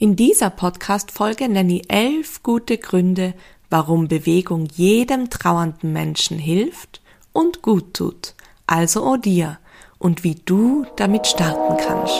In 0.00 0.14
dieser 0.14 0.50
Podcast-Folge 0.50 1.48
nenne 1.48 1.78
ich 1.78 1.92
elf 1.92 2.44
gute 2.44 2.78
Gründe, 2.78 3.34
warum 3.68 4.06
Bewegung 4.06 4.68
jedem 4.76 5.28
trauernden 5.28 5.92
Menschen 5.92 6.38
hilft 6.38 7.02
und 7.32 7.62
gut 7.62 7.94
tut, 7.94 8.34
also 8.68 9.02
auch 9.02 9.16
dir, 9.16 9.58
und 9.98 10.22
wie 10.22 10.36
du 10.36 10.86
damit 10.94 11.26
starten 11.26 11.76
kannst. 11.84 12.14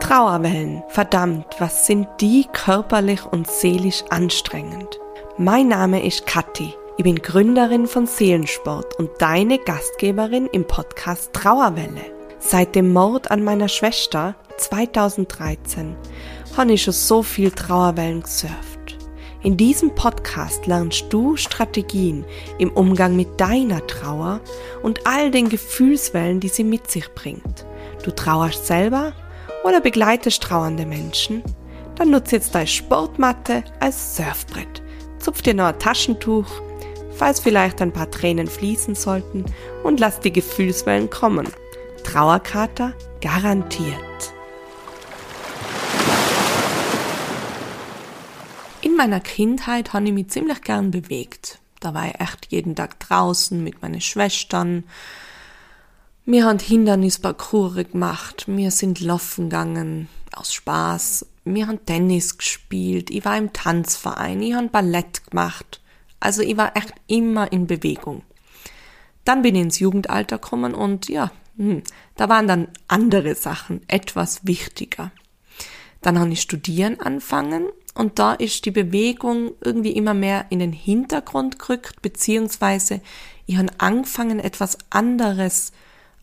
Trauerwellen, 0.00 0.82
verdammt, 0.88 1.44
was 1.58 1.86
sind 1.86 2.08
die 2.22 2.46
körperlich 2.50 3.26
und 3.26 3.46
seelisch 3.46 4.02
anstrengend? 4.08 4.98
Mein 5.36 5.68
Name 5.68 6.06
ist 6.06 6.26
Kathi. 6.26 6.72
Ich 6.96 7.04
bin 7.04 7.16
Gründerin 7.16 7.86
von 7.86 8.06
Seelensport 8.06 8.98
und 8.98 9.10
deine 9.18 9.58
Gastgeberin 9.58 10.46
im 10.46 10.66
Podcast 10.66 11.34
Trauerwelle. 11.34 12.14
Seit 12.38 12.74
dem 12.74 12.94
Mord 12.94 13.30
an 13.30 13.44
meiner 13.44 13.68
Schwester 13.68 14.36
2013 14.58 15.96
habe 16.56 16.72
ich 16.72 16.82
schon 16.82 16.94
so 16.94 17.22
viel 17.22 17.50
Trauerwellen 17.50 18.22
gesurft. 18.22 18.98
In 19.42 19.58
diesem 19.58 19.94
Podcast 19.94 20.66
lernst 20.66 21.06
du 21.10 21.36
Strategien 21.36 22.24
im 22.58 22.70
Umgang 22.70 23.14
mit 23.14 23.38
deiner 23.38 23.86
Trauer 23.86 24.40
und 24.82 25.06
all 25.06 25.30
den 25.30 25.50
Gefühlswellen, 25.50 26.40
die 26.40 26.48
sie 26.48 26.64
mit 26.64 26.90
sich 26.90 27.10
bringt. 27.10 27.66
Du 28.02 28.10
trauerst 28.10 28.66
selber 28.66 29.12
oder 29.64 29.80
begleitest 29.80 30.42
trauernde 30.42 30.86
Menschen? 30.86 31.42
Dann 31.96 32.10
nutze 32.10 32.36
jetzt 32.36 32.54
deine 32.54 32.66
Sportmatte 32.66 33.64
als 33.80 34.16
Surfbrett. 34.16 34.82
Zupf 35.18 35.42
dir 35.42 35.54
noch 35.54 35.66
ein 35.66 35.78
Taschentuch, 35.78 36.46
falls 37.14 37.40
vielleicht 37.40 37.82
ein 37.82 37.92
paar 37.92 38.10
Tränen 38.10 38.46
fließen 38.46 38.94
sollten 38.94 39.44
und 39.82 40.00
lass 40.00 40.20
die 40.20 40.32
Gefühlswellen 40.32 41.10
kommen. 41.10 41.48
Trauerkater 42.02 42.94
garantiert. 43.20 44.33
Meiner 49.04 49.20
Kindheit 49.20 49.92
habe 49.92 50.06
ich 50.06 50.12
mich 50.14 50.28
ziemlich 50.28 50.62
gern 50.62 50.90
bewegt. 50.90 51.58
Da 51.80 51.92
war 51.92 52.06
ich 52.06 52.18
echt 52.22 52.46
jeden 52.48 52.74
Tag 52.74 52.98
draußen 53.00 53.62
mit 53.62 53.82
meinen 53.82 54.00
Schwestern. 54.00 54.84
Wir 56.24 56.46
haben 56.46 56.58
Hindernisparcours 56.58 57.90
gemacht, 57.92 58.44
wir 58.46 58.70
sind 58.70 59.00
laufen 59.00 59.50
gegangen, 59.50 60.08
aus 60.34 60.54
Spaß. 60.54 61.26
Wir 61.44 61.66
haben 61.66 61.84
Tennis 61.84 62.38
gespielt, 62.38 63.10
ich 63.10 63.26
war 63.26 63.36
im 63.36 63.52
Tanzverein, 63.52 64.40
ich 64.40 64.54
habe 64.54 64.68
Ballett 64.68 65.30
gemacht. 65.30 65.82
Also 66.18 66.40
ich 66.40 66.56
war 66.56 66.74
echt 66.74 66.94
immer 67.06 67.52
in 67.52 67.66
Bewegung. 67.66 68.22
Dann 69.26 69.42
bin 69.42 69.54
ich 69.54 69.60
ins 69.60 69.78
Jugendalter 69.80 70.38
gekommen 70.38 70.74
und 70.74 71.10
ja, 71.10 71.30
hm, 71.58 71.82
da 72.16 72.30
waren 72.30 72.48
dann 72.48 72.68
andere 72.88 73.34
Sachen 73.34 73.82
etwas 73.86 74.46
wichtiger. 74.46 75.10
Dann 76.00 76.18
habe 76.18 76.30
ich 76.30 76.40
studieren 76.40 77.00
anfangen 77.00 77.68
und 77.94 78.18
da 78.18 78.32
ist 78.34 78.64
die 78.66 78.72
Bewegung 78.72 79.52
irgendwie 79.60 79.92
immer 79.92 80.14
mehr 80.14 80.46
in 80.50 80.58
den 80.58 80.72
Hintergrund 80.72 81.58
gerückt, 81.58 82.02
beziehungsweise 82.02 83.00
ich 83.46 83.56
habe 83.56 83.68
angefangen, 83.78 84.40
etwas 84.40 84.78
anderes 84.90 85.72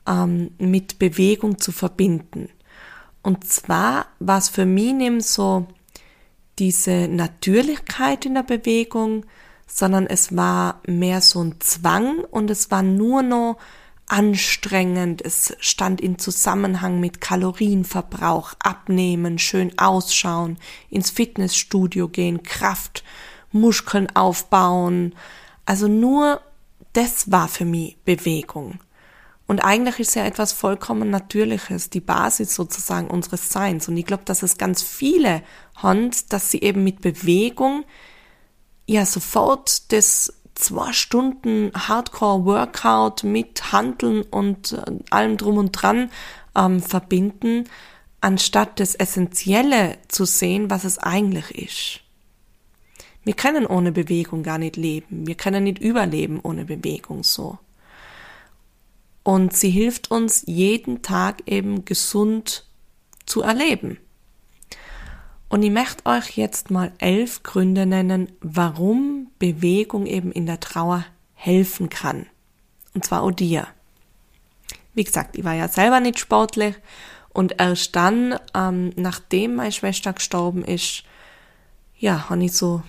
ähm, 0.08 0.52
mit 0.58 1.00
Bewegung 1.00 1.60
zu 1.60 1.72
verbinden. 1.72 2.50
Und 3.24 3.48
zwar 3.48 4.08
war 4.20 4.40
es 4.40 4.50
für 4.50 4.66
mich 4.66 4.94
nicht 4.94 5.24
so 5.24 5.68
diese 6.60 7.08
Natürlichkeit 7.08 8.26
in 8.26 8.34
der 8.34 8.44
Bewegung, 8.44 9.26
sondern 9.66 10.08
es 10.08 10.36
war 10.36 10.82
mehr 10.86 11.22
so 11.22 11.42
ein 11.42 11.56
Zwang 11.60 12.20
und 12.32 12.50
es 12.50 12.72
war 12.72 12.84
nur 12.84 13.22
noch 13.22 13.58
anstrengend, 14.12 15.22
es 15.22 15.56
stand 15.60 16.02
in 16.02 16.20
Zusammenhang 16.20 17.00
mit 17.00 17.22
Kalorienverbrauch, 17.22 18.54
abnehmen, 18.60 19.40
schön 19.40 19.78
ausschauen, 19.80 20.58
ins 20.90 21.12
Fitnessstudio 21.12 22.10
gehen, 22.10 22.44
Kraft, 22.44 23.06
Muskeln 23.54 24.14
aufbauen. 24.14 25.16
Also 25.66 25.88
nur 25.88 26.42
das 26.92 27.32
war 27.32 27.48
für 27.48 27.64
mich 27.64 27.98
Bewegung. 28.04 28.80
Und 29.48 29.62
eigentlich 29.62 30.00
ist 30.00 30.16
ja 30.16 30.26
etwas 30.26 30.52
vollkommen 30.52 31.10
Natürliches, 31.10 31.90
die 31.90 32.02
Basis 32.02 32.54
sozusagen 32.54 33.10
unseres 33.10 33.50
Seins. 33.50 33.88
Und 33.88 33.96
ich 33.96 34.06
glaube, 34.06 34.24
dass 34.26 34.44
es 34.44 34.58
ganz 34.58 34.84
viele 34.84 35.42
haben, 35.76 36.12
dass 36.30 36.52
sie 36.52 36.62
eben 36.62 36.84
mit 36.84 37.00
Bewegung 37.00 37.86
ja 38.86 39.06
sofort 39.06 39.92
das 39.94 40.34
zwei 40.56 40.94
Stunden 40.94 41.72
Hardcore-Workout 41.74 43.24
mit 43.24 43.72
Handeln 43.72 44.24
und 44.24 44.74
äh, 44.74 44.84
allem 45.10 45.38
drum 45.38 45.58
und 45.58 45.72
dran 45.72 46.10
ähm, 46.56 46.82
verbinden, 46.82 47.66
anstatt 48.22 48.80
das 48.80 48.96
Essentielle 48.96 49.98
zu 50.08 50.26
sehen, 50.26 50.70
was 50.70 50.84
es 50.84 51.00
eigentlich 51.00 51.52
ist. 51.52 52.02
Wir 53.24 53.34
können 53.34 53.66
ohne 53.66 53.92
Bewegung 53.92 54.44
gar 54.44 54.58
nicht 54.58 54.78
leben. 54.78 55.28
Wir 55.28 55.36
können 55.36 55.64
nicht 55.64 55.80
überleben 55.80 56.40
ohne 56.42 56.66
Bewegung 56.66 57.24
so. 57.24 57.60
Und 59.24 59.56
sie 59.56 59.70
hilft 59.70 60.10
uns 60.10 60.44
jeden 60.48 61.04
Tag 61.04 61.44
eben 61.46 61.86
gesund 61.86 62.66
zu 63.26 63.42
erleben. 63.42 63.98
Und 65.52 65.64
ich 65.64 65.70
möchte 65.70 66.06
euch 66.06 66.38
jetzt 66.38 66.72
mal 66.72 66.94
elf 66.98 67.44
Gründe 67.44 67.86
nennen, 67.86 68.32
warum 68.40 69.28
Bewegung 69.38 70.06
eben 70.06 70.32
in 70.32 70.46
der 70.46 70.62
Trauer 70.62 71.04
helfen 71.34 71.90
kann. 71.90 72.26
Und 72.94 73.04
zwar 73.04 73.22
auch 73.22 73.32
dir. 73.32 73.68
Wie 74.94 75.04
gesagt, 75.04 75.38
ich 75.38 75.44
war 75.44 75.54
ja 75.54 75.68
selber 75.68 76.00
nicht 76.00 76.20
sportlich 76.20 76.76
und 77.34 77.60
erst 77.60 77.98
dann, 77.98 78.40
ähm, 78.54 78.94
nachdem 78.96 79.56
meine 79.56 79.74
Schwester 79.74 80.14
gestorben 80.14 80.64
ist, 80.64 81.04
ja, 81.98 82.30
habe 82.30 82.46
ich 82.46 82.54
so 82.54 82.82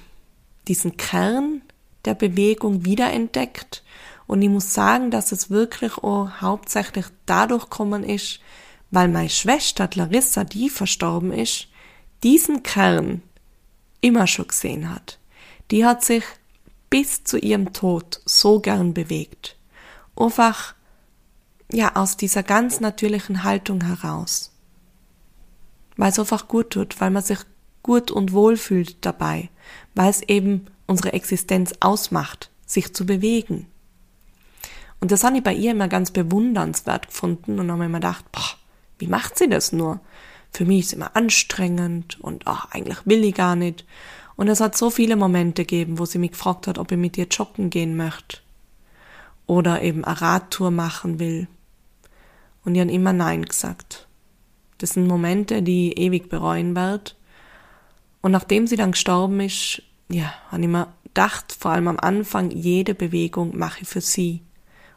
diesen 0.69 0.97
Kern 0.97 1.63
der 2.05 2.15
Bewegung 2.15 2.85
wiederentdeckt. 2.85 3.83
Und 4.29 4.41
ich 4.41 4.49
muss 4.49 4.73
sagen, 4.73 5.11
dass 5.11 5.33
es 5.33 5.51
wirklich 5.51 5.99
auch 5.99 6.31
hauptsächlich 6.41 7.07
dadurch 7.27 7.65
gekommen 7.65 8.05
ist, 8.05 8.39
weil 8.93 9.09
meine 9.09 9.31
Schwester 9.31 9.91
Larissa, 9.93 10.45
die 10.45 10.71
verstorben 10.71 11.33
ist, 11.33 11.67
diesen 12.23 12.63
Kern 12.63 13.23
immer 14.01 14.27
schon 14.27 14.49
gesehen 14.49 14.93
hat. 14.95 15.19
Die 15.71 15.85
hat 15.85 16.05
sich 16.05 16.25
bis 16.91 17.25
zu 17.25 17.39
ihrem 17.39 17.73
Tod 17.73 18.21
so 18.27 18.61
gern 18.61 18.93
bewegt. 18.93 19.57
Einfach, 20.15 20.75
ja, 21.73 21.97
aus 21.97 22.17
dieser 22.17 22.43
ganz 22.43 22.81
natürlichen 22.81 23.45
Haltung 23.45 23.83
heraus. 23.83 24.53
Weil 25.97 26.11
es 26.11 26.19
einfach 26.19 26.49
gut 26.49 26.71
tut, 26.71 27.01
weil 27.01 27.11
man 27.11 27.23
sich 27.23 27.39
gut 27.83 28.11
und 28.11 28.33
wohl 28.33 28.57
fühlt 28.57 29.05
dabei, 29.05 29.49
weil 29.95 30.11
es 30.11 30.23
eben 30.23 30.67
unsere 30.87 31.13
Existenz 31.13 31.73
ausmacht, 31.81 32.51
sich 32.67 32.95
zu 32.95 33.07
bewegen. 33.07 33.67
Und 35.01 35.11
das 35.11 35.25
habe 35.25 35.39
ich 35.39 35.43
bei 35.43 35.55
ihr 35.55 35.73
immer 35.73 35.89
ganz 35.89 36.11
bewundernswert 36.11 37.09
gefunden 37.09 37.59
und 37.59 37.71
habe 37.71 37.81
mir 37.81 37.87
immer 37.87 37.99
gedacht, 37.99 38.31
boah, 38.31 38.51
wie 38.99 39.09
macht 39.09 39.37
sie 39.37 39.49
das 39.49 39.73
nur? 39.73 40.01
Für 40.53 40.65
mich 40.65 40.81
ist 40.81 40.93
immer 40.93 41.17
anstrengend 41.17 42.21
und 42.21 42.47
ach, 42.47 42.69
eigentlich 42.71 42.99
will 43.05 43.25
ich 43.25 43.35
gar 43.35 43.57
nicht. 43.57 43.87
Und 44.37 44.49
es 44.49 44.61
hat 44.61 44.77
so 44.77 44.91
viele 44.91 45.17
Momente 45.17 45.63
gegeben, 45.63 45.99
wo 45.99 46.05
sie 46.05 46.19
mich 46.19 46.33
gefragt 46.33 46.67
hat, 46.67 46.79
ob 46.79 46.93
ich 46.93 46.99
mit 46.99 47.17
ihr 47.17 47.27
joggen 47.27 47.71
gehen 47.71 47.97
möchte. 47.97 48.39
Oder 49.47 49.83
eben 49.83 50.05
eine 50.05 50.21
Radtour 50.21 50.71
machen 50.71 51.19
will. 51.19 51.49
Und 52.65 52.75
ich 52.75 52.81
habe 52.81 52.93
immer 52.93 53.13
Nein 53.13 53.45
gesagt. 53.45 54.07
Das 54.79 54.91
sind 54.91 55.07
Momente, 55.07 55.63
die 55.63 55.93
ich 55.93 55.99
ewig 55.99 56.29
bereuen 56.29 56.75
werde. 56.75 57.13
Und 58.21 58.33
nachdem 58.33 58.67
sie 58.67 58.77
dann 58.77 58.93
gestorben 58.93 59.41
ist, 59.41 59.83
ja, 60.09 60.33
habe 60.51 60.63
ich 60.63 60.69
mir 60.69 60.93
gedacht, 61.05 61.57
vor 61.59 61.71
allem 61.71 61.89
am 61.89 61.99
Anfang, 61.99 62.51
jede 62.51 62.95
Bewegung 62.95 63.57
mache 63.57 63.83
ich 63.83 63.89
für 63.89 64.01
sie. 64.01 64.43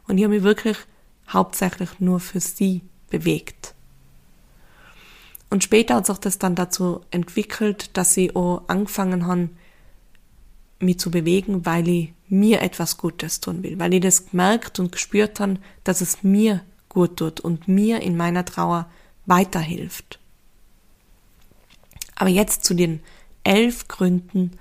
Und 0.08 0.18
ich 0.18 0.24
habe 0.24 0.34
mich 0.34 0.44
wirklich 0.44 0.78
hauptsächlich 1.30 2.00
nur 2.00 2.20
für 2.20 2.40
sie 2.40 2.82
bewegt. 3.10 3.75
Und 5.50 5.64
später 5.64 5.96
hat 5.96 6.06
sich 6.06 6.18
das 6.18 6.40
dann 6.40 6.56
dazu 6.56 7.02
entwickelt, 7.12 7.96
dass 7.98 8.14
sie 8.14 8.36
auch 8.36 8.64
angefangen 8.68 9.26
haben, 9.26 9.58
mich 10.80 11.00
zu 11.00 11.12
bewegen, 11.12 11.66
weil 11.66 11.88
ich 11.88 12.14
mir 12.28 12.62
etwas 12.62 12.98
Gutes 12.98 13.40
tun 13.40 13.64
will, 13.64 13.80
weil 13.80 13.94
ich 13.94 14.02
das 14.02 14.30
gemerkt 14.30 14.80
und 14.80 14.92
gespürt 14.92 15.40
habe, 15.40 15.58
dass 15.84 16.02
es 16.02 16.24
mir 16.24 16.62
gut 16.90 17.18
tut 17.18 17.40
und 17.40 17.68
mir 17.68 18.02
in 18.02 18.18
meiner 18.18 18.46
Trauer 18.46 18.90
weiterhilft. 19.26 20.20
Aber 22.16 22.30
jetzt 22.30 22.64
zu 22.64 22.74
den 22.74 23.02
elf 23.44 23.88
Gründen, 23.88 24.58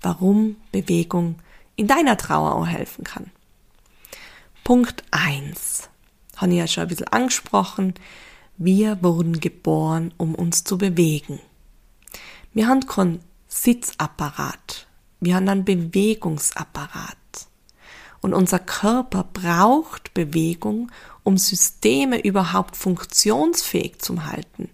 warum 0.00 0.56
Bewegung 0.72 1.36
in 1.76 1.86
deiner 1.86 2.16
Trauer 2.16 2.54
auch 2.54 2.66
helfen 2.66 3.04
kann. 3.04 3.30
Punkt 4.64 5.02
eins 5.10 5.88
Habe 6.36 6.52
ich 6.52 6.58
ja 6.58 6.66
schon 6.66 6.82
ein 6.82 6.88
bisschen 6.88 7.08
angesprochen. 7.08 7.94
Wir 8.60 9.00
wurden 9.04 9.38
geboren, 9.38 10.12
um 10.16 10.34
uns 10.34 10.64
zu 10.64 10.78
bewegen. 10.78 11.38
Wir 12.52 12.66
haben 12.66 12.84
keinen 12.86 13.20
Sitzapparat. 13.46 14.88
Wir 15.20 15.36
haben 15.36 15.48
einen 15.48 15.64
Bewegungsapparat. 15.64 17.16
Und 18.20 18.34
unser 18.34 18.58
Körper 18.58 19.28
braucht 19.32 20.12
Bewegung, 20.12 20.90
um 21.22 21.38
Systeme 21.38 22.18
überhaupt 22.20 22.76
funktionsfähig 22.76 24.00
zu 24.00 24.26
halten. 24.26 24.70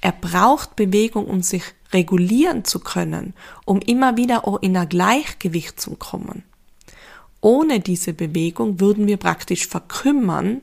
Er 0.00 0.12
braucht 0.12 0.74
Bewegung, 0.74 1.26
um 1.26 1.42
sich 1.42 1.64
regulieren 1.92 2.64
zu 2.64 2.80
können, 2.80 3.34
um 3.66 3.80
immer 3.80 4.16
wieder 4.16 4.48
auch 4.48 4.62
in 4.62 4.74
ein 4.74 4.88
Gleichgewicht 4.88 5.78
zu 5.78 5.96
kommen. 5.96 6.44
Ohne 7.42 7.80
diese 7.80 8.14
Bewegung 8.14 8.80
würden 8.80 9.06
wir 9.06 9.18
praktisch 9.18 9.66
verkümmern, 9.66 10.62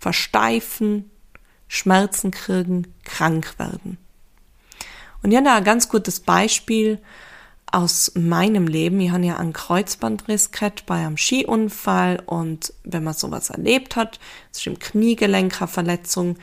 versteifen, 0.00 1.09
Schmerzen 1.72 2.32
kriegen, 2.32 2.92
krank 3.04 3.54
werden. 3.58 3.96
Und 5.22 5.30
da 5.32 5.54
ein 5.54 5.64
ganz 5.64 5.88
gutes 5.88 6.18
Beispiel 6.18 6.98
aus 7.70 8.10
meinem 8.16 8.66
Leben. 8.66 9.00
Ich 9.00 9.12
habe 9.12 9.24
ja 9.24 9.36
einen 9.36 9.52
Kreuzbandriss 9.52 10.50
gehabt 10.50 10.84
bei 10.86 10.96
einem 10.96 11.16
Skiunfall 11.16 12.20
und 12.26 12.72
wenn 12.82 13.04
man 13.04 13.14
sowas 13.14 13.50
erlebt 13.50 13.94
hat, 13.94 14.18
ist 14.50 14.66
im 14.66 14.80
Kniegelenk 14.80 15.62
eine 15.62 15.68
Verletzung, 15.68 16.36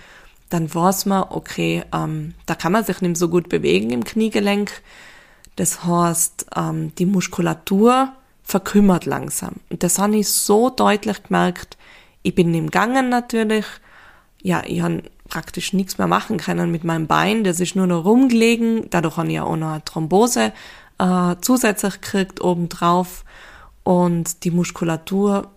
dann 0.50 0.74
weiß 0.74 1.08
man, 1.08 1.26
okay, 1.30 1.84
ähm, 1.94 2.34
da 2.46 2.56
kann 2.56 2.72
man 2.72 2.86
sich 2.86 3.02
nicht 3.02 3.18
so 3.18 3.28
gut 3.28 3.50
bewegen 3.50 3.90
im 3.92 4.06
Kniegelenk. 4.06 4.82
Das 5.58 5.84
heißt, 5.84 6.46
ähm, 6.56 6.96
die 6.96 7.06
Muskulatur 7.06 8.14
verkümmert 8.44 9.06
langsam. 9.06 9.56
Und 9.70 9.84
das 9.84 10.00
habe 10.00 10.16
ich 10.16 10.30
so 10.30 10.70
deutlich 10.70 11.22
gemerkt. 11.24 11.78
Ich 12.24 12.34
bin 12.34 12.54
im 12.54 12.72
Gangen 12.72 13.10
natürlich. 13.10 13.66
Ja, 14.42 14.64
ich 14.66 14.80
habe 14.80 15.04
praktisch 15.28 15.74
nichts 15.74 15.98
mehr 15.98 16.08
machen 16.08 16.38
können 16.38 16.72
mit 16.72 16.84
meinem 16.84 17.08
Bein. 17.08 17.44
Das 17.44 17.60
ist 17.60 17.76
nur 17.76 17.88
noch 17.88 18.06
rumgelegen. 18.06 18.90
Dadurch 18.90 19.18
habe 19.18 19.32
ich 19.32 19.40
auch 19.40 19.56
noch 19.56 19.72
eine 19.72 19.86
Thrombose 19.86 20.54
äh, 21.00 21.36
zusätzlich 21.42 22.02
gekriegt 22.02 22.42
obendrauf. 22.42 23.24
Und 23.84 24.44
die 24.44 24.52
Muskulatur 24.52 25.52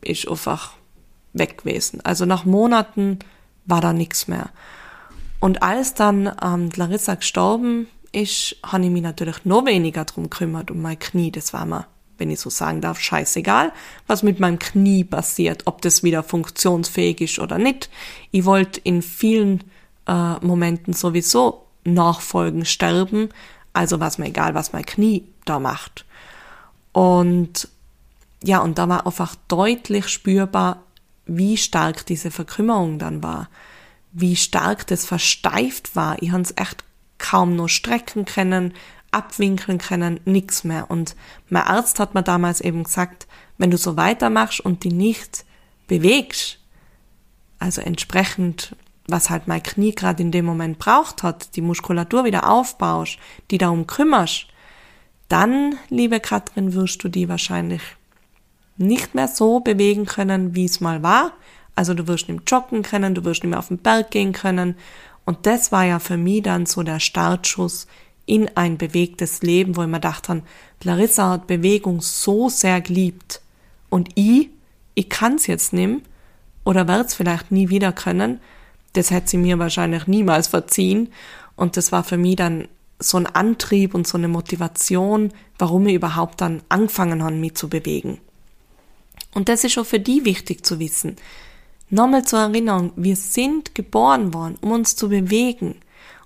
ist 0.00 0.28
einfach 0.28 0.72
weg 1.32 1.58
gewesen. 1.58 2.00
Also 2.04 2.26
nach 2.26 2.44
Monaten 2.44 3.18
war 3.66 3.80
da 3.80 3.92
nichts 3.92 4.28
mehr. 4.28 4.50
Und 5.40 5.62
als 5.62 5.94
dann 5.94 6.30
ähm, 6.42 6.70
Larissa 6.74 7.14
gestorben 7.14 7.86
ist, 8.12 8.56
habe 8.64 8.84
ich 8.84 8.90
mich 8.90 9.02
natürlich 9.02 9.44
noch 9.44 9.66
weniger 9.66 10.04
drum 10.04 10.30
gekümmert, 10.30 10.70
um 10.70 10.80
mein 10.80 10.98
Knie. 10.98 11.30
Das 11.30 11.52
war 11.52 11.66
mir, 11.66 11.86
wenn 12.18 12.30
ich 12.30 12.40
so 12.40 12.50
sagen 12.50 12.80
darf, 12.80 13.00
scheißegal, 13.00 13.72
was 14.06 14.22
mit 14.22 14.40
meinem 14.40 14.58
Knie 14.58 15.04
passiert, 15.04 15.62
ob 15.66 15.82
das 15.82 16.02
wieder 16.02 16.22
funktionsfähig 16.22 17.20
ist 17.20 17.38
oder 17.38 17.58
nicht. 17.58 17.90
Ich 18.30 18.44
wollte 18.44 18.80
in 18.84 19.02
vielen 19.02 19.64
äh, 20.06 20.34
Momenten 20.44 20.92
sowieso 20.92 21.66
nachfolgen, 21.84 22.64
sterben, 22.64 23.28
also 23.72 24.00
war 24.00 24.08
es 24.08 24.18
mir 24.18 24.26
egal, 24.26 24.54
was 24.54 24.72
mein 24.72 24.86
Knie 24.86 25.24
da 25.44 25.58
macht. 25.58 26.04
Und 26.92 27.68
ja, 28.42 28.60
und 28.60 28.78
da 28.78 28.88
war 28.88 29.06
einfach 29.06 29.34
deutlich 29.48 30.08
spürbar, 30.08 30.82
wie 31.26 31.56
stark 31.56 32.06
diese 32.06 32.30
Verkümmerung 32.30 32.98
dann 32.98 33.22
war, 33.22 33.48
wie 34.12 34.36
stark 34.36 34.86
das 34.86 35.06
versteift 35.06 35.96
war. 35.96 36.22
Ich 36.22 36.30
habe 36.30 36.42
es 36.42 36.54
echt 36.56 36.84
kaum 37.18 37.56
noch 37.56 37.68
strecken 37.68 38.26
können, 38.26 38.74
abwinkeln 39.14 39.78
können, 39.78 40.20
nix 40.24 40.64
mehr. 40.64 40.90
Und 40.90 41.16
mein 41.48 41.62
Arzt 41.62 42.00
hat 42.00 42.14
mir 42.14 42.22
damals 42.22 42.60
eben 42.60 42.84
gesagt, 42.84 43.26
wenn 43.58 43.70
du 43.70 43.78
so 43.78 43.96
weitermachst 43.96 44.60
und 44.60 44.84
die 44.84 44.92
nicht 44.92 45.44
bewegst, 45.86 46.58
also 47.58 47.80
entsprechend, 47.80 48.76
was 49.06 49.30
halt 49.30 49.46
mein 49.48 49.62
Knie 49.62 49.94
gerade 49.94 50.22
in 50.22 50.32
dem 50.32 50.44
Moment 50.44 50.78
braucht 50.78 51.22
hat, 51.22 51.56
die 51.56 51.62
Muskulatur 51.62 52.24
wieder 52.24 52.48
aufbaust, 52.48 53.18
die 53.50 53.58
darum 53.58 53.86
kümmerst, 53.86 54.48
dann, 55.28 55.78
liebe 55.88 56.20
Katrin, 56.20 56.74
wirst 56.74 57.02
du 57.04 57.08
die 57.08 57.28
wahrscheinlich 57.28 57.82
nicht 58.76 59.14
mehr 59.14 59.28
so 59.28 59.60
bewegen 59.60 60.04
können, 60.04 60.54
wie 60.54 60.64
es 60.64 60.80
mal 60.80 61.02
war. 61.02 61.32
Also 61.76 61.94
du 61.94 62.06
wirst 62.06 62.28
nicht 62.28 62.50
joggen 62.50 62.82
können, 62.82 63.14
du 63.14 63.24
wirst 63.24 63.42
nicht 63.42 63.50
mehr 63.50 63.58
auf 63.58 63.68
den 63.68 63.78
Berg 63.78 64.10
gehen 64.10 64.32
können. 64.32 64.76
Und 65.24 65.46
das 65.46 65.72
war 65.72 65.84
ja 65.84 65.98
für 65.98 66.16
mich 66.16 66.42
dann 66.42 66.66
so 66.66 66.82
der 66.82 67.00
Startschuss 67.00 67.86
in 68.26 68.48
ein 68.56 68.78
bewegtes 68.78 69.42
Leben, 69.42 69.76
wo 69.76 69.82
ich 69.82 69.88
mir 69.88 70.00
dachte, 70.00 70.42
Larissa 70.82 71.30
hat 71.30 71.46
Bewegung 71.46 72.00
so 72.00 72.48
sehr 72.48 72.80
geliebt. 72.80 73.40
Und 73.90 74.10
ich, 74.14 74.50
ich 74.94 75.08
kann's 75.08 75.46
jetzt 75.46 75.72
nehmen 75.72 76.02
oder 76.64 76.88
werd's 76.88 77.14
vielleicht 77.14 77.50
nie 77.50 77.68
wieder 77.68 77.92
können. 77.92 78.40
Das 78.94 79.10
hätte 79.10 79.28
sie 79.28 79.38
mir 79.38 79.58
wahrscheinlich 79.58 80.06
niemals 80.06 80.48
verziehen. 80.48 81.12
Und 81.56 81.76
das 81.76 81.92
war 81.92 82.04
für 82.04 82.16
mich 82.16 82.36
dann 82.36 82.68
so 82.98 83.18
ein 83.18 83.26
Antrieb 83.26 83.94
und 83.94 84.06
so 84.06 84.16
eine 84.16 84.28
Motivation, 84.28 85.32
warum 85.58 85.86
ich 85.86 85.94
überhaupt 85.94 86.40
dann 86.40 86.62
angefangen 86.68 87.22
habe, 87.22 87.34
mich 87.34 87.54
zu 87.54 87.68
bewegen. 87.68 88.18
Und 89.34 89.48
das 89.48 89.64
ist 89.64 89.76
auch 89.78 89.86
für 89.86 90.00
die 90.00 90.24
wichtig 90.24 90.64
zu 90.64 90.78
wissen. 90.78 91.16
Nochmal 91.90 92.24
zur 92.24 92.40
Erinnerung, 92.40 92.92
wir 92.96 93.16
sind 93.16 93.74
geboren 93.74 94.32
worden, 94.32 94.56
um 94.62 94.72
uns 94.72 94.96
zu 94.96 95.08
bewegen. 95.08 95.76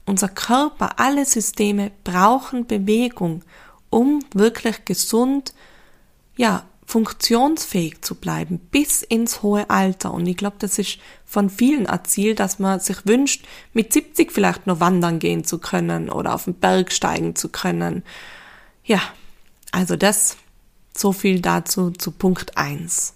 Unser 0.08 0.30
Körper, 0.30 0.98
alle 0.98 1.26
Systeme 1.26 1.92
brauchen 2.02 2.66
Bewegung, 2.66 3.44
um 3.90 4.24
wirklich 4.32 4.86
gesund, 4.86 5.52
ja, 6.34 6.64
funktionsfähig 6.86 8.00
zu 8.00 8.14
bleiben 8.14 8.58
bis 8.58 9.02
ins 9.02 9.42
hohe 9.42 9.68
Alter. 9.68 10.14
Und 10.14 10.26
ich 10.26 10.38
glaube, 10.38 10.56
das 10.60 10.78
ist 10.78 10.98
von 11.26 11.50
vielen 11.50 11.84
erzielt, 11.84 12.40
dass 12.40 12.58
man 12.58 12.80
sich 12.80 13.04
wünscht, 13.04 13.44
mit 13.74 13.92
70 13.92 14.32
vielleicht 14.32 14.66
noch 14.66 14.80
wandern 14.80 15.18
gehen 15.18 15.44
zu 15.44 15.58
können 15.58 16.08
oder 16.08 16.34
auf 16.34 16.44
den 16.44 16.54
Berg 16.54 16.90
steigen 16.90 17.36
zu 17.36 17.50
können. 17.50 18.02
Ja, 18.84 19.02
also 19.72 19.94
das 19.94 20.38
so 20.96 21.12
viel 21.12 21.42
dazu 21.42 21.90
zu 21.90 22.12
Punkt 22.12 22.56
1. 22.56 23.12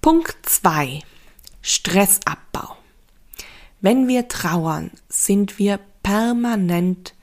Punkt 0.00 0.34
2. 0.48 1.02
Stressabbau. 1.60 2.78
Wenn 3.82 4.06
wir 4.06 4.28
trauern, 4.28 4.92
sind 5.08 5.58
wir 5.58 5.80
permanent 6.02 7.14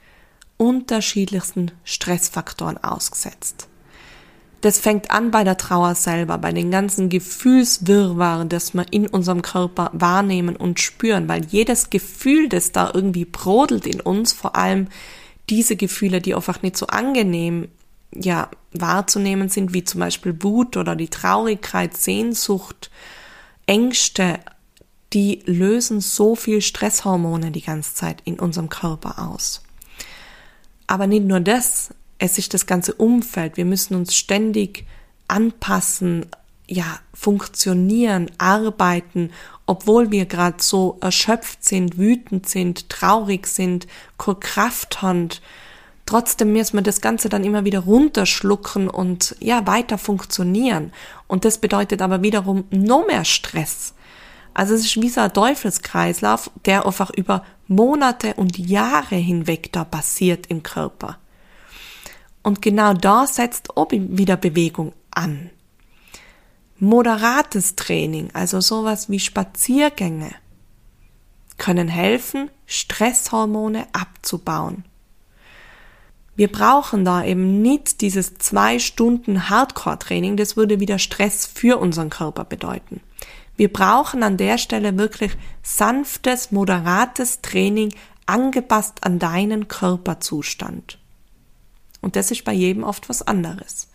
unterschiedlichsten 0.58 1.72
Stressfaktoren 1.84 2.76
ausgesetzt. 2.84 3.66
Das 4.60 4.78
fängt 4.78 5.10
an 5.10 5.30
bei 5.30 5.42
der 5.42 5.56
Trauer 5.56 5.94
selber, 5.94 6.36
bei 6.36 6.52
den 6.52 6.70
ganzen 6.70 7.08
Gefühlswirrwarren, 7.08 8.50
das 8.50 8.74
wir 8.74 8.84
in 8.90 9.06
unserem 9.06 9.40
Körper 9.40 9.90
wahrnehmen 9.94 10.54
und 10.54 10.80
spüren, 10.80 11.28
weil 11.28 11.46
jedes 11.46 11.88
Gefühl, 11.88 12.50
das 12.50 12.72
da 12.72 12.90
irgendwie 12.92 13.24
brodelt 13.24 13.86
in 13.86 14.02
uns, 14.02 14.34
vor 14.34 14.54
allem 14.54 14.88
diese 15.48 15.76
Gefühle, 15.76 16.20
die 16.20 16.34
einfach 16.34 16.60
nicht 16.60 16.76
so 16.76 16.88
angenehm 16.88 17.68
ja, 18.14 18.50
wahrzunehmen 18.72 19.48
sind, 19.48 19.72
wie 19.72 19.84
zum 19.84 20.00
Beispiel 20.00 20.42
Wut 20.42 20.76
oder 20.76 20.94
die 20.94 21.08
Traurigkeit, 21.08 21.96
Sehnsucht, 21.96 22.90
Ängste, 23.66 24.40
die 25.12 25.42
lösen 25.44 26.00
so 26.00 26.36
viel 26.36 26.60
Stresshormone 26.60 27.50
die 27.50 27.62
ganze 27.62 27.94
Zeit 27.94 28.22
in 28.24 28.38
unserem 28.38 28.68
Körper 28.68 29.28
aus. 29.28 29.62
Aber 30.86 31.06
nicht 31.06 31.24
nur 31.24 31.40
das, 31.40 31.90
es 32.18 32.38
ist 32.38 32.54
das 32.54 32.66
ganze 32.66 32.94
Umfeld. 32.94 33.56
Wir 33.56 33.64
müssen 33.64 33.94
uns 33.94 34.14
ständig 34.14 34.86
anpassen, 35.28 36.26
ja, 36.66 37.00
funktionieren, 37.12 38.30
arbeiten, 38.38 39.30
obwohl 39.66 40.10
wir 40.10 40.26
gerade 40.26 40.62
so 40.62 40.98
erschöpft 41.00 41.64
sind, 41.64 41.98
wütend 41.98 42.48
sind, 42.48 42.88
traurig 42.88 43.46
sind, 43.46 43.86
keine 44.18 44.38
Kraft 44.38 45.02
haben, 45.02 45.30
Trotzdem 46.10 46.52
müssen 46.52 46.76
wir 46.76 46.82
das 46.82 47.00
Ganze 47.00 47.28
dann 47.28 47.44
immer 47.44 47.64
wieder 47.64 47.78
runterschlucken 47.78 48.88
und 48.88 49.36
ja, 49.38 49.64
weiter 49.68 49.96
funktionieren. 49.96 50.92
Und 51.28 51.44
das 51.44 51.58
bedeutet 51.58 52.02
aber 52.02 52.20
wiederum 52.20 52.64
noch 52.70 53.06
mehr 53.06 53.24
Stress. 53.24 53.94
Also 54.54 54.74
es 54.74 54.84
ist 54.84 55.00
wie 55.00 55.08
so 55.08 55.20
ein 55.20 55.32
Teufelskreislauf, 55.32 56.50
der 56.64 56.86
einfach 56.86 57.10
über 57.10 57.44
Monate 57.68 58.34
und 58.34 58.58
Jahre 58.58 59.16
hinweg 59.16 59.72
da 59.72 59.84
passiert 59.84 60.46
im 60.48 60.62
Körper. 60.62 61.18
Und 62.42 62.62
genau 62.62 62.94
da 62.94 63.26
setzt 63.26 63.76
auch 63.76 63.90
wieder 63.92 64.36
Bewegung 64.36 64.92
an. 65.10 65.50
Moderates 66.78 67.76
Training, 67.76 68.30
also 68.32 68.60
sowas 68.60 69.10
wie 69.10 69.20
Spaziergänge, 69.20 70.30
können 71.58 71.88
helfen, 71.88 72.50
Stresshormone 72.66 73.86
abzubauen. 73.92 74.84
Wir 76.36 76.50
brauchen 76.50 77.04
da 77.04 77.22
eben 77.22 77.60
nicht 77.60 78.00
dieses 78.00 78.38
zwei 78.38 78.78
Stunden 78.78 79.50
Hardcore-Training, 79.50 80.38
das 80.38 80.56
würde 80.56 80.80
wieder 80.80 80.98
Stress 80.98 81.44
für 81.44 81.78
unseren 81.78 82.08
Körper 82.08 82.44
bedeuten. 82.44 83.02
Wir 83.60 83.70
brauchen 83.70 84.22
an 84.22 84.38
der 84.38 84.56
Stelle 84.56 84.96
wirklich 84.96 85.36
sanftes, 85.62 86.50
moderates 86.50 87.42
Training 87.42 87.92
angepasst 88.24 89.04
an 89.04 89.18
deinen 89.18 89.68
Körperzustand. 89.68 90.98
Und 92.00 92.16
das 92.16 92.30
ist 92.30 92.42
bei 92.44 92.54
jedem 92.54 92.84
oft 92.84 93.10
was 93.10 93.20
anderes. 93.20 93.88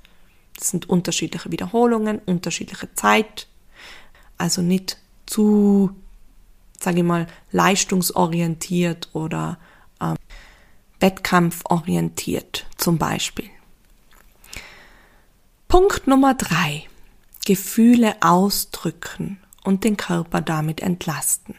Das 0.55 0.69
sind 0.69 0.87
unterschiedliche 0.87 1.51
Wiederholungen, 1.51 2.19
unterschiedliche 2.27 2.93
Zeit, 2.93 3.47
also 4.37 4.61
nicht 4.61 4.99
zu, 5.25 5.89
sage 6.79 6.99
ich 6.99 7.03
mal, 7.03 7.25
leistungsorientiert 7.51 9.09
oder 9.13 9.57
ähm, 9.99 10.17
wettkampforientiert 10.99 12.67
zum 12.77 12.99
Beispiel. 12.99 13.49
Punkt 15.67 16.05
Nummer 16.05 16.35
drei. 16.35 16.85
Gefühle 17.47 18.15
ausdrücken 18.21 19.39
und 19.65 19.83
den 19.83 19.97
Körper 19.97 20.41
damit 20.41 20.81
entlasten. 20.81 21.55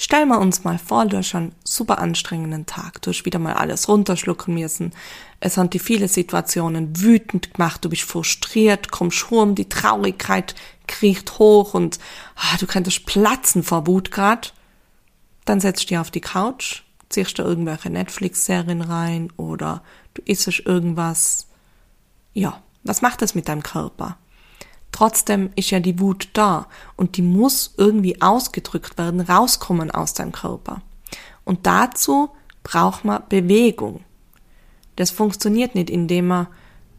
Stellen 0.00 0.28
wir 0.28 0.38
uns 0.38 0.62
mal 0.62 0.78
vor, 0.78 1.06
du 1.06 1.16
hast 1.16 1.34
einen 1.34 1.52
super 1.64 1.98
anstrengenden 1.98 2.66
Tag. 2.66 3.02
Du 3.02 3.10
hast 3.10 3.24
wieder 3.24 3.40
mal 3.40 3.54
alles 3.54 3.88
runterschlucken 3.88 4.54
müssen. 4.54 4.92
Es 5.40 5.56
haben 5.56 5.70
die 5.70 5.80
viele 5.80 6.06
Situationen 6.06 7.00
wütend 7.00 7.54
gemacht. 7.54 7.84
Du 7.84 7.88
bist 7.88 8.02
frustriert, 8.02 8.92
kommst 8.92 9.32
rum, 9.32 9.56
die 9.56 9.68
Traurigkeit 9.68 10.54
kriecht 10.86 11.40
hoch 11.40 11.74
und 11.74 11.98
ah, 12.36 12.56
du 12.60 12.68
könntest 12.68 13.06
platzen 13.06 13.64
vor 13.64 13.88
Wut 13.88 14.12
grad. 14.12 14.54
Dann 15.44 15.58
setzt 15.58 15.82
du 15.82 15.86
dich 15.88 15.98
auf 15.98 16.12
die 16.12 16.20
Couch, 16.20 16.82
ziehst 17.08 17.36
du 17.36 17.42
irgendwelche 17.42 17.90
Netflix-Serien 17.90 18.82
rein 18.82 19.32
oder 19.36 19.82
du 20.14 20.22
isst 20.24 20.46
irgendwas. 20.64 21.48
Ja, 22.34 22.62
was 22.84 23.02
macht 23.02 23.20
das 23.20 23.34
mit 23.34 23.48
deinem 23.48 23.64
Körper? 23.64 24.16
Trotzdem 24.92 25.50
ist 25.54 25.70
ja 25.70 25.80
die 25.80 26.00
Wut 26.00 26.28
da 26.32 26.66
und 26.96 27.16
die 27.16 27.22
muss 27.22 27.74
irgendwie 27.76 28.20
ausgedrückt 28.20 28.98
werden, 28.98 29.20
rauskommen 29.20 29.90
aus 29.90 30.14
deinem 30.14 30.32
Körper. 30.32 30.82
Und 31.44 31.66
dazu 31.66 32.30
braucht 32.62 33.04
man 33.04 33.22
Bewegung. 33.28 34.04
Das 34.96 35.10
funktioniert 35.10 35.74
nicht, 35.74 35.90
indem 35.90 36.28
wir 36.28 36.48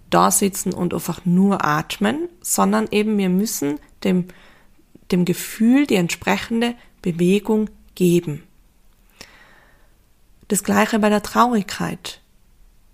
da 0.09 0.31
sitzen 0.31 0.73
und 0.73 0.93
einfach 0.93 1.25
nur 1.25 1.65
atmen, 1.65 2.29
sondern 2.41 2.87
eben 2.91 3.17
wir 3.17 3.29
müssen 3.29 3.79
dem, 4.03 4.25
dem 5.11 5.25
Gefühl 5.25 5.85
die 5.85 5.95
entsprechende 5.95 6.75
Bewegung 7.01 7.69
geben. 7.95 8.43
Das 10.47 10.63
gleiche 10.63 10.97
bei 10.99 11.09
der 11.09 11.21
Traurigkeit. 11.21 12.21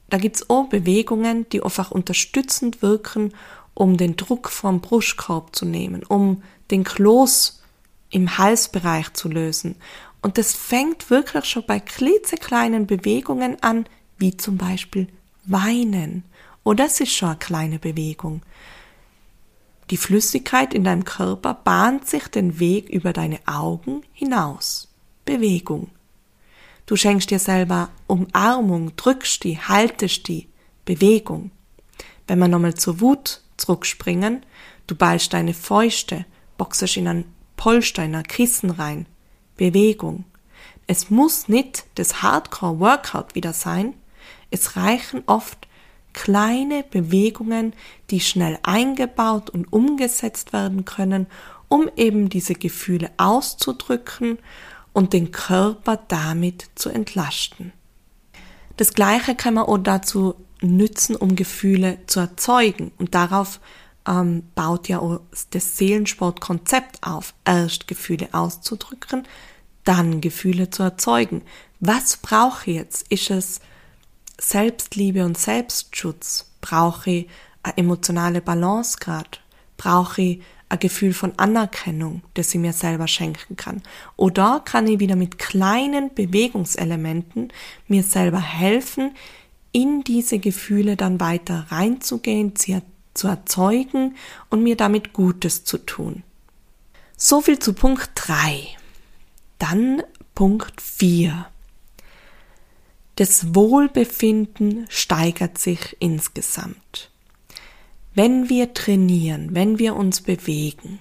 Da 0.10 0.18
gibt's 0.18 0.50
auch 0.50 0.68
Bewegungen, 0.68 1.48
die 1.50 1.64
einfach 1.64 1.92
unterstützend 1.92 2.82
wirken 2.82 3.34
um 3.76 3.98
den 3.98 4.16
Druck 4.16 4.50
vom 4.50 4.82
Brustkorb 4.82 5.56
zu 5.56 5.66
nehmen, 5.66 6.02
um 6.04 6.42
den 6.72 6.84
Kloß 6.84 7.62
im 8.10 8.40
Halsbereich 8.40 9.14
zu 9.14 9.30
lösen. 9.30 9.76
Und 10.24 10.40
das 10.40 10.54
fängt 10.54 11.12
wirklich 11.12 11.46
schon 11.46 11.66
bei 11.68 11.80
klitzekleinen 11.80 12.88
Bewegungen 12.88 13.62
an, 13.62 13.86
wie 14.18 14.36
zum 14.36 14.58
Beispiel 14.58 15.08
Weinen. 15.46 16.24
Oh, 16.64 16.74
das 16.74 17.00
ist 17.00 17.14
schon 17.14 17.30
eine 17.30 17.38
kleine 17.38 17.78
Bewegung. 17.78 18.42
Die 19.92 19.98
Flüssigkeit 19.98 20.74
in 20.74 20.84
deinem 20.84 21.06
Körper 21.06 21.54
bahnt 21.54 22.08
sich 22.08 22.28
den 22.28 22.60
Weg 22.60 22.90
über 22.90 23.14
deine 23.14 23.40
Augen 23.46 24.02
hinaus. 24.14 24.88
Bewegung. 25.26 25.90
Du 26.88 26.96
schenkst 26.96 27.30
dir 27.30 27.40
selber 27.40 27.90
Umarmung, 28.08 28.96
drückst 28.96 29.44
die, 29.44 29.60
haltest 29.60 30.28
die. 30.28 30.48
Bewegung. 30.86 31.52
Wenn 32.28 32.40
man 32.40 32.52
nochmal 32.52 32.76
zur 32.76 33.02
Wut 33.02 33.42
zurückspringen, 33.58 34.46
du 34.88 34.96
ballst 34.96 35.34
deine 35.34 35.54
Fäuste, 35.54 36.26
boxest 36.58 36.98
in 36.98 37.08
ein 37.08 37.26
Polster, 37.58 38.04
in 38.04 38.16
ein 38.16 38.24
Kissen 38.24 38.70
rein. 38.70 39.08
Bewegung. 39.58 40.26
Es 40.88 41.10
muss 41.10 41.48
nicht 41.48 41.86
das 41.96 42.22
Hardcore-Workout 42.22 43.36
wieder 43.36 43.54
sein, 43.54 43.94
es 44.52 44.76
reichen 44.76 45.24
oft 45.26 45.68
kleine 46.14 46.84
Bewegungen, 46.84 47.74
die 48.10 48.20
schnell 48.20 48.60
eingebaut 48.64 49.50
und 49.50 49.72
umgesetzt 49.74 50.54
werden 50.54 50.86
können, 50.86 51.28
um 51.68 51.90
eben 51.96 52.30
diese 52.30 52.54
Gefühle 52.54 53.12
auszudrücken 53.18 54.38
und 54.94 55.14
den 55.14 55.32
Körper 55.32 56.00
damit 56.08 56.70
zu 56.76 56.90
entlasten. 56.90 57.74
Das 58.78 58.94
gleiche 58.94 59.36
kann 59.36 59.56
man 59.56 59.66
auch 59.66 59.78
dazu 59.78 60.36
nützen, 60.66 61.16
um 61.16 61.36
Gefühle 61.36 62.00
zu 62.08 62.20
erzeugen. 62.20 62.92
Und 62.98 63.16
darauf 63.16 63.60
ähm, 64.08 64.44
baut 64.56 64.88
ja 64.88 65.20
das 65.52 65.78
Seelensportkonzept 65.78 67.04
auf. 67.04 67.34
Erst 67.46 67.88
Gefühle 67.88 68.30
auszudrücken, 68.32 69.28
dann 69.84 70.22
Gefühle 70.22 70.70
zu 70.70 70.84
erzeugen. 70.84 71.42
Was 71.80 72.18
brauche 72.18 72.70
ich 72.70 72.78
jetzt? 72.78 73.12
Ist 73.12 73.30
es 73.30 73.60
Selbstliebe 74.40 75.26
und 75.26 75.38
Selbstschutz? 75.38 76.52
Brauche 76.62 77.10
ich 77.10 77.30
eine 77.64 77.78
emotionale 77.78 78.42
Balance 78.42 78.98
grad? 79.00 79.42
Brauche 79.78 80.22
ich 80.22 80.42
ein 80.70 80.80
Gefühl 80.80 81.14
von 81.14 81.34
Anerkennung, 81.38 82.24
das 82.34 82.54
ich 82.54 82.60
mir 82.60 82.74
selber 82.74 83.08
schenken 83.08 83.56
kann? 83.56 83.84
Oder 84.16 84.62
kann 84.66 84.88
ich 84.88 85.00
wieder 85.00 85.16
mit 85.16 85.38
kleinen 85.38 86.14
Bewegungselementen 86.14 87.54
mir 87.88 88.04
selber 88.04 88.42
helfen, 88.42 89.16
in 89.76 90.06
diese 90.06 90.40
Gefühle 90.40 90.96
dann 90.96 91.20
weiter 91.20 91.66
reinzugehen, 91.68 92.54
sie 92.56 92.82
zu 93.14 93.28
erzeugen 93.28 94.16
und 94.50 94.64
mir 94.64 94.78
damit 94.78 95.12
Gutes 95.12 95.66
zu 95.66 95.80
tun. 95.80 96.24
So 97.18 97.42
viel 97.42 97.60
zu 97.60 97.74
Punkt 97.74 98.10
3. 98.16 98.70
Dann 99.60 100.02
Punkt 100.34 100.80
4. 100.80 101.48
Das 103.18 103.54
Wohlbefinden 103.54 104.86
steigert 104.90 105.58
sich 105.58 105.98
insgesamt. 106.00 107.12
Wenn 108.14 108.48
wir 108.48 108.74
trainieren, 108.74 109.56
wenn 109.56 109.78
wir 109.78 109.98
uns 109.98 110.22
bewegen, 110.22 111.00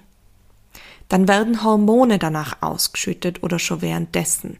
dann 1.07 1.29
werden 1.29 1.63
Hormone 1.63 2.19
danach 2.19 2.61
ausgeschüttet 2.61 3.41
oder 3.41 3.57
schon 3.57 3.81
währenddessen. 3.81 4.57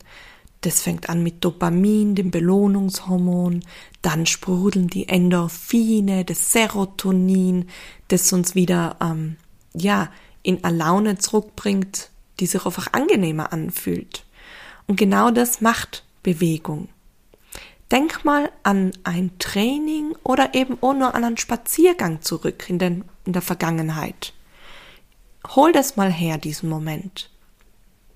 Das 0.66 0.82
fängt 0.82 1.10
an 1.10 1.22
mit 1.22 1.46
Dopamin, 1.46 2.16
dem 2.16 2.32
Belohnungshormon, 2.32 3.64
dann 4.02 4.26
sprudeln 4.26 4.88
die 4.88 5.08
Endorphine, 5.08 6.26
das 6.26 6.52
Serotonin, 6.52 7.70
das 8.08 8.34
uns 8.34 8.56
wieder 8.56 8.96
ähm, 9.00 9.36
ja 9.76 10.10
in 10.42 10.64
eine 10.64 11.20
zurückbringt, 11.20 12.10
die 12.40 12.48
sich 12.48 12.66
einfach 12.66 12.94
angenehmer 12.94 13.54
anfühlt. 13.54 14.26
Und 14.88 14.96
genau 14.96 15.30
das 15.30 15.62
macht 15.62 16.04
Bewegung. 16.24 16.90
Denk 17.92 18.26
mal 18.26 18.52
an 18.64 18.92
ein 19.04 19.38
Training 19.38 20.16
oder 20.24 20.56
eben 20.56 20.80
auch 20.82 20.96
nur 20.96 21.14
an 21.14 21.24
einen 21.24 21.38
Spaziergang 21.38 22.24
zurück 22.24 22.68
in, 22.70 22.80
den, 22.80 23.06
in 23.26 23.34
der 23.34 23.44
Vergangenheit. 23.44 24.34
Hol 25.50 25.72
das 25.72 25.96
mal 25.96 26.12
her, 26.12 26.40
diesen 26.40 26.70
Moment. 26.70 27.30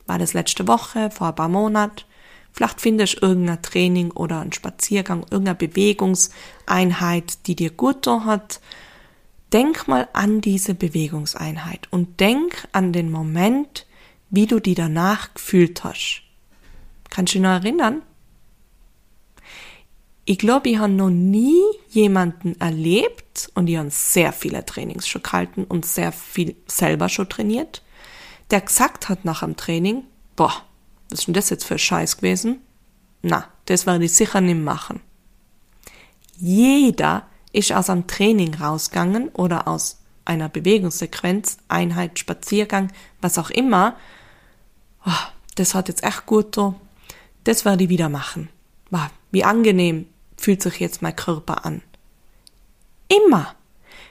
War 0.08 0.18
das 0.18 0.34
letzte 0.34 0.68
Woche, 0.68 1.12
vor 1.12 1.28
ein 1.28 1.36
paar 1.36 1.48
Monaten? 1.48 2.09
Vielleicht 2.52 2.82
findest 2.82 3.18
du 3.22 3.28
irgendein 3.28 3.62
Training 3.62 4.12
oder 4.12 4.42
einen 4.42 4.54
Spaziergang, 4.54 5.26
irgendeine 5.30 5.56
Bewegungseinheit, 5.56 7.48
die 7.48 7.56
dir 7.56 7.70
gut 7.70 8.04
tun 8.04 8.26
hat. 8.26 8.60
Denk 9.54 9.88
mal 9.88 10.08
an 10.14 10.42
diese 10.42 10.76
Bewegungseinheit 10.76 11.88
und 11.92 12.20
denk 12.20 12.68
an 12.72 12.94
den 12.94 13.12
Moment, 13.12 13.88
wie 14.30 14.46
du 14.46 14.60
die 14.60 14.76
danach 14.76 15.34
gefühlt 15.34 15.84
hast. 15.84 16.22
Kannst 17.10 17.34
du 17.34 17.38
dich 17.38 17.44
noch 17.44 17.52
erinnern? 17.52 18.04
Ich 20.26 20.38
glaube, 20.38 20.70
ich 20.70 20.78
habe 20.78 20.94
noch 20.94 21.10
nie 21.10 21.60
jemanden 21.90 22.60
erlebt 22.62 23.50
und 23.56 23.68
ich 23.68 23.78
habe 23.78 23.90
sehr 23.90 24.32
viele 24.32 24.64
Trainings 24.64 25.08
schon 25.08 25.24
gehalten 25.24 25.64
und 25.64 25.88
sehr 25.88 26.12
viel 26.12 26.56
selber 26.68 27.10
schon 27.10 27.30
trainiert, 27.30 27.82
der 28.52 28.62
gesagt 28.62 29.10
hat 29.10 29.26
nach 29.26 29.40
dem 29.40 29.56
Training, 29.56 30.04
boah, 30.36 30.54
was 31.10 31.20
ist 31.20 31.28
denn 31.28 31.34
das 31.34 31.50
jetzt 31.50 31.66
für 31.66 31.76
ein 31.76 31.80
Scheiß 31.80 32.18
gewesen? 32.18 32.62
Na, 33.22 33.48
das 33.66 33.86
werde 33.86 34.06
ich 34.06 34.14
sicher 34.14 34.42
nicht 34.42 34.60
machen. 34.60 35.02
Jeder 36.38 37.28
ist 37.52 37.74
aus 37.74 37.90
einem 37.90 38.08
Training 38.08 38.56
rausgegangen 38.56 39.30
oder 39.30 39.68
aus 39.68 40.00
einer 40.24 40.48
Bewegungssequenz, 40.48 41.58
Einheit, 41.68 42.20
Spaziergang, 42.20 42.92
was 43.22 43.38
auch 43.38 43.50
immer. 43.50 43.96
Oh, 45.06 45.28
das 45.56 45.74
hat 45.74 45.88
jetzt 45.88 46.04
echt 46.04 46.26
gut 46.26 46.56
so. 46.56 46.76
Das 47.44 47.66
werde 47.66 47.86
ich 47.86 47.90
wieder 47.90 48.10
machen. 48.10 48.50
Wow, 48.92 49.10
wie 49.32 49.44
angenehm 49.44 50.08
fühlt 50.38 50.62
sich 50.62 50.80
jetzt 50.80 51.02
mein 51.02 51.16
Körper 51.16 51.66
an. 51.66 51.82
Immer. 53.08 53.56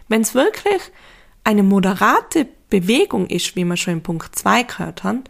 Wenn 0.08 0.22
es 0.22 0.34
wirklich 0.34 0.82
eine 1.44 1.62
moderate 1.62 2.48
Bewegung 2.68 3.28
ist, 3.28 3.56
wie 3.56 3.64
wir 3.64 3.76
schon 3.76 3.94
in 3.94 4.02
Punkt 4.02 4.36
2 4.36 4.64
gehört 4.64 5.04
haben, 5.04 5.24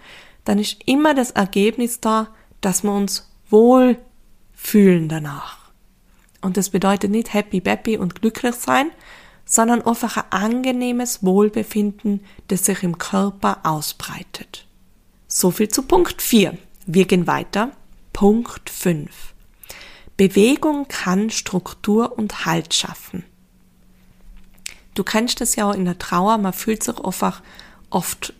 dann 0.48 0.58
ist 0.58 0.78
immer 0.86 1.12
das 1.12 1.32
Ergebnis 1.32 2.00
da, 2.00 2.28
dass 2.62 2.82
wir 2.82 2.90
uns 2.90 3.28
wohl 3.50 3.98
fühlen 4.54 5.06
danach. 5.10 5.58
Und 6.40 6.56
das 6.56 6.70
bedeutet 6.70 7.10
nicht 7.10 7.34
happy, 7.34 7.60
happy 7.62 7.98
und 7.98 8.22
glücklich 8.22 8.54
sein, 8.54 8.90
sondern 9.44 9.82
einfach 9.82 10.16
ein 10.16 10.32
angenehmes 10.32 11.22
Wohlbefinden, 11.22 12.24
das 12.46 12.64
sich 12.64 12.82
im 12.82 12.96
Körper 12.96 13.58
ausbreitet. 13.62 14.66
So 15.26 15.50
viel 15.50 15.68
zu 15.68 15.82
Punkt 15.82 16.22
4. 16.22 16.56
Wir 16.86 17.04
gehen 17.04 17.26
weiter. 17.26 17.72
Punkt 18.14 18.70
5. 18.70 19.34
Bewegung 20.16 20.88
kann 20.88 21.28
Struktur 21.28 22.16
und 22.16 22.46
Halt 22.46 22.72
schaffen. 22.72 23.22
Du 24.94 25.04
kennst 25.04 25.42
das 25.42 25.56
ja 25.56 25.68
auch 25.68 25.74
in 25.74 25.84
der 25.84 25.98
Trauer, 25.98 26.38
man 26.38 26.54
fühlt 26.54 26.82
sich 26.82 26.98
einfach 27.04 27.42
oft 27.90 28.32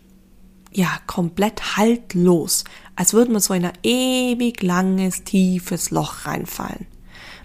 ja, 0.72 0.88
komplett 1.06 1.76
haltlos, 1.76 2.64
als 2.96 3.12
würde 3.12 3.32
man 3.32 3.40
so 3.40 3.54
in 3.54 3.64
ein 3.64 3.78
ewig 3.82 4.62
langes, 4.62 5.24
tiefes 5.24 5.90
Loch 5.90 6.26
reinfallen. 6.26 6.86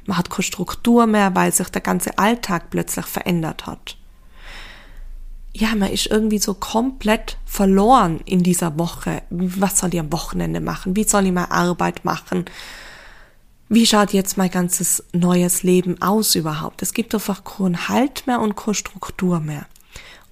Man 0.05 0.17
hat 0.17 0.29
keine 0.29 0.43
Struktur 0.43 1.07
mehr, 1.07 1.33
weil 1.35 1.53
sich 1.53 1.69
der 1.69 1.81
ganze 1.81 2.17
Alltag 2.17 2.69
plötzlich 2.69 3.05
verändert 3.05 3.65
hat. 3.65 3.97
ja, 5.55 5.75
man 5.75 5.91
ist 5.91 6.07
irgendwie 6.07 6.39
so 6.39 6.55
komplett 6.55 7.37
verloren 7.45 8.19
in 8.25 8.41
dieser 8.41 8.77
Woche. 8.79 9.21
Was 9.29 9.79
soll 9.79 9.93
ich 9.93 9.99
am 9.99 10.11
Wochenende 10.11 10.59
machen? 10.59 10.95
Wie 10.95 11.03
soll 11.03 11.27
ich 11.27 11.31
meine 11.31 11.51
Arbeit 11.51 12.03
machen? 12.05 12.45
Wie 13.69 13.85
schaut 13.85 14.13
jetzt 14.13 14.35
mein 14.37 14.49
ganzes 14.51 15.03
neues 15.13 15.63
Leben 15.63 16.01
aus 16.01 16.35
überhaupt? 16.35 16.81
Es 16.81 16.93
gibt 16.93 17.13
einfach 17.13 17.43
keinen 17.43 17.87
Halt 17.87 18.25
mehr 18.27 18.41
und 18.41 18.55
keine 18.55 18.73
Struktur 18.73 19.39
mehr. 19.39 19.65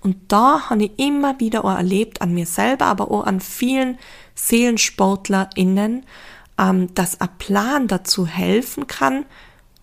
Und 0.01 0.17
da 0.27 0.69
habe 0.69 0.85
ich 0.85 0.99
immer 0.99 1.39
wieder 1.39 1.63
auch 1.63 1.75
erlebt, 1.75 2.21
an 2.21 2.33
mir 2.33 2.45
selber, 2.45 2.85
aber 2.85 3.11
auch 3.11 3.25
an 3.25 3.39
vielen 3.39 3.97
SeelensportlerInnen, 4.35 6.05
ähm, 6.57 6.93
dass 6.95 7.21
ein 7.21 7.29
Plan 7.37 7.87
dazu 7.87 8.25
helfen 8.25 8.87
kann, 8.87 9.25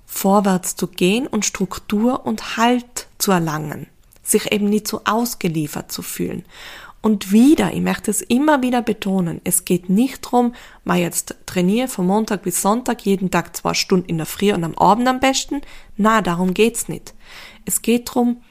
vorwärts 0.07 0.77
zu 0.77 0.89
gehen 0.89 1.27
und 1.27 1.45
Struktur 1.45 2.27
und 2.27 2.57
Halt 2.57 3.07
zu 3.19 3.31
erlangen 3.31 3.87
sich 4.31 4.53
eben 4.53 4.69
nicht 4.69 4.89
so 4.89 5.03
ausgeliefert 5.05 5.91
zu 5.91 6.03
fühlen. 6.03 6.45
Und 7.01 7.31
wieder, 7.31 7.73
ich 7.73 7.81
möchte 7.81 8.11
es 8.11 8.23
immer 8.23 8.61
wieder 8.61 8.83
betonen, 8.83 9.41
es 9.45 9.65
geht 9.65 9.89
nicht 9.89 10.21
drum, 10.21 10.55
mal 10.85 10.99
jetzt 10.99 11.37
trainiere 11.47 11.87
von 11.87 12.07
Montag 12.07 12.43
bis 12.43 12.61
Sonntag 12.61 13.03
jeden 13.07 13.31
Tag 13.31 13.57
zwei 13.57 13.75
Stunden 13.75 14.09
in 14.09 14.17
der 14.17 14.27
Früh 14.27 14.53
und 14.53 14.65
am 14.65 14.77
Abend 14.77 15.07
am 15.07 15.21
besten. 15.21 15.61
Na, 15.97 16.23
darum 16.23 16.55
geht's 16.55 16.89
nicht. 16.89 17.15
Es 17.65 17.83
geht 17.83 18.13
drum, 18.13 18.43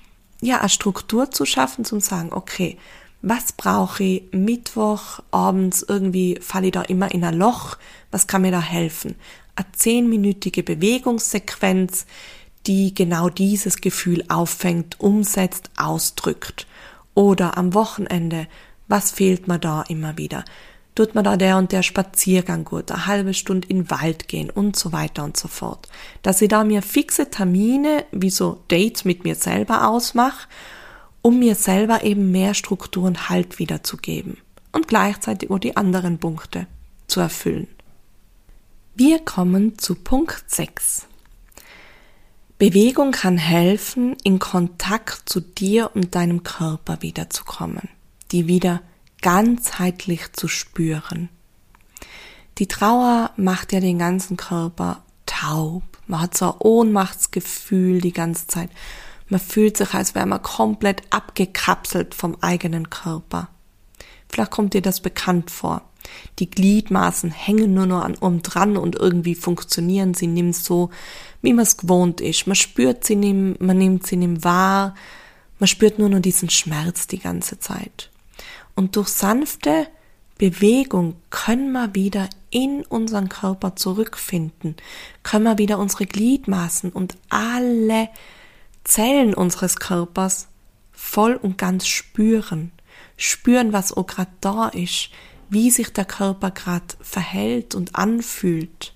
ja, 0.41 0.60
eine 0.60 0.70
Struktur 0.70 1.32
zu 1.32 1.46
schaffen, 1.46 1.86
zum 1.86 2.00
sagen, 2.00 2.32
okay, 2.32 2.77
was 3.22 3.51
brauche 3.51 4.03
ich 4.03 4.24
Mittwoch 4.32 5.20
abends 5.32 5.84
irgendwie 5.88 6.38
falle 6.41 6.67
ich 6.67 6.74
da 6.74 6.84
immer 6.84 7.12
in 7.12 7.24
ein 7.24 7.38
Loch, 7.38 7.77
was 8.12 8.27
kann 8.27 8.44
mir 8.44 8.51
da 8.51 8.62
helfen? 8.62 9.15
Eine 9.56 9.72
zehnminütige 9.74 10.63
Bewegungssequenz, 10.63 12.06
die 12.67 12.94
genau 12.94 13.29
dieses 13.29 13.77
Gefühl 13.82 14.24
auffängt, 14.27 15.00
umsetzt, 15.00 15.72
ausdrückt. 15.77 16.67
Oder 17.15 17.58
am 17.58 17.74
Wochenende, 17.74 18.48
was 18.88 19.12
fehlt 19.12 19.48
mir 19.48 19.58
da 19.58 19.82
immer 19.84 20.17
wieder? 20.17 20.46
Tut 20.98 21.13
mir 21.13 21.22
da 21.22 21.38
der 21.38 21.58
und 21.58 21.74
der 21.74 21.84
Spaziergang 21.84 22.66
gut, 22.66 22.92
eine 22.92 23.06
halbe 23.06 23.36
Stunde 23.36 23.68
in 23.68 23.84
den 23.84 23.92
Wald 23.92 24.27
gehen 24.27 24.50
und 24.50 24.75
so 24.75 24.94
weiter 24.94 25.24
und 25.24 25.38
so 25.38 25.48
fort. 25.48 25.88
Dass 26.24 26.42
ich 26.42 26.50
da 26.50 26.63
mir 26.63 26.82
fixe 26.82 27.30
Termine, 27.30 28.04
wie 28.12 28.32
so 28.32 28.63
Dates 28.68 29.06
mit 29.06 29.24
mir 29.24 29.36
selber 29.36 29.89
ausmache, 29.89 30.48
um 31.22 31.38
mir 31.38 31.54
selber 31.54 32.04
eben 32.04 32.32
mehr 32.32 32.56
Struktur 32.56 33.04
und 33.04 33.30
Halt 33.30 33.60
wiederzugeben 33.60 34.38
und 34.72 34.88
gleichzeitig 34.88 35.51
auch 35.51 35.60
die 35.60 35.77
anderen 35.77 36.18
Punkte 36.18 36.66
zu 37.06 37.20
erfüllen. 37.20 37.68
Wir 38.96 39.20
kommen 39.20 39.77
zu 39.77 39.94
Punkt 39.94 40.46
6. 40.48 41.06
Bewegung 42.58 43.12
kann 43.12 43.38
helfen, 43.38 44.18
in 44.24 44.39
Kontakt 44.39 45.30
zu 45.30 45.42
dir 45.42 45.92
und 45.94 46.16
deinem 46.16 46.42
Körper 46.42 47.04
wiederzukommen, 47.04 47.88
die 48.32 48.48
wieder 48.48 48.82
ganzheitlich 49.21 50.33
zu 50.33 50.47
spüren. 50.47 51.29
Die 52.57 52.67
Trauer 52.67 53.31
macht 53.38 53.71
ja 53.71 53.79
den 53.79 54.00
ganzen 54.00 54.38
Körper 54.38 55.03
taub. 55.25 55.83
Man 56.07 56.21
hat 56.21 56.38
so 56.38 56.53
ein 56.53 56.57
Ohnmachtsgefühl 56.59 58.01
die 58.01 58.13
ganze 58.13 58.47
Zeit. 58.47 58.69
Man 59.29 59.39
fühlt 59.39 59.77
sich, 59.77 59.93
als 59.93 60.15
wäre 60.15 60.25
man 60.25 60.41
komplett 60.41 61.01
abgekapselt 61.09 62.15
vom 62.15 62.38
eigenen 62.41 62.89
Körper. 62.89 63.50
Vielleicht 64.29 64.51
kommt 64.51 64.74
dir 64.74 64.81
das 64.81 65.01
bekannt 65.01 65.51
vor. 65.51 65.81
Die 66.39 66.50
Gliedmaßen 66.50 67.31
hängen 67.31 67.74
nur 67.74 67.86
noch 67.86 68.03
an 68.03 68.15
um 68.15 68.41
dran 68.41 68.77
und 68.77 68.95
irgendwie 68.95 69.36
funktionieren 69.36 70.13
sie 70.13 70.27
nicht 70.27 70.55
so, 70.55 70.89
wie 71.41 71.53
man 71.53 71.63
es 71.63 71.77
gewohnt 71.77 72.21
ist. 72.21 72.47
Man 72.47 72.55
spürt 72.55 73.03
sie 73.03 73.15
nicht, 73.15 73.62
man 73.62 73.77
nimmt 73.77 74.07
sie 74.07 74.15
nicht 74.15 74.43
wahr, 74.43 74.95
man 75.59 75.67
spürt 75.67 76.00
nur 76.00 76.09
noch 76.09 76.19
diesen 76.19 76.50
Schmerz 76.50 77.07
die 77.07 77.19
ganze 77.19 77.59
Zeit. 77.59 78.09
Und 78.77 78.96
durch 78.96 79.07
sanfte 79.07 79.88
Bewegung 80.38 81.15
können 81.31 81.72
wir 81.72 81.96
wieder 81.96 82.29
in 82.51 82.84
unseren 82.86 83.27
Körper 83.27 83.75
zurückfinden, 83.75 84.75
können 85.24 85.46
wir 85.46 85.57
wieder 85.57 85.79
unsere 85.79 86.05
Gliedmaßen 86.05 86.91
und 86.91 87.17
alle 87.27 88.07
Zellen 88.84 89.34
unseres 89.34 89.78
Körpers 89.78 90.47
voll 90.91 91.34
und 91.34 91.58
ganz 91.58 91.88
spüren, 91.88 92.71
spüren, 93.17 93.73
was 93.73 93.91
auch 93.93 94.06
gerade 94.06 94.30
da 94.41 94.67
ist, 94.67 95.10
wie 95.49 95.71
sich 95.71 95.91
der 95.91 96.06
Körper 96.06 96.52
gerade 96.52 96.86
verhält 97.02 97.73
und 97.73 97.95
anfühlt. 97.95 98.93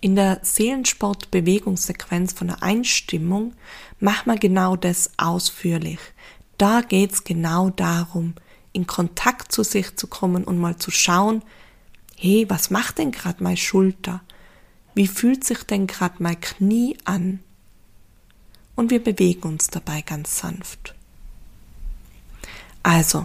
In 0.00 0.16
der 0.16 0.40
Seelensport-Bewegungssequenz 0.42 2.32
von 2.32 2.48
der 2.48 2.64
Einstimmung 2.64 3.54
macht 4.00 4.26
man 4.26 4.40
genau 4.40 4.74
das 4.74 5.12
ausführlich. 5.18 6.00
Da 6.58 6.80
geht's 6.80 7.22
genau 7.22 7.70
darum, 7.70 8.34
in 8.72 8.86
Kontakt 8.86 9.52
zu 9.52 9.62
sich 9.62 9.96
zu 9.96 10.06
kommen 10.06 10.44
und 10.44 10.58
mal 10.58 10.76
zu 10.76 10.90
schauen, 10.90 11.42
hey, 12.16 12.46
was 12.48 12.70
macht 12.70 12.98
denn 12.98 13.12
gerade 13.12 13.42
meine 13.42 13.56
Schulter? 13.56 14.22
Wie 14.94 15.06
fühlt 15.06 15.44
sich 15.44 15.62
denn 15.64 15.86
gerade 15.86 16.22
mein 16.22 16.40
Knie 16.40 16.96
an? 17.04 17.40
Und 18.74 18.90
wir 18.90 19.02
bewegen 19.02 19.42
uns 19.48 19.68
dabei 19.68 20.02
ganz 20.02 20.38
sanft. 20.38 20.94
Also, 22.82 23.24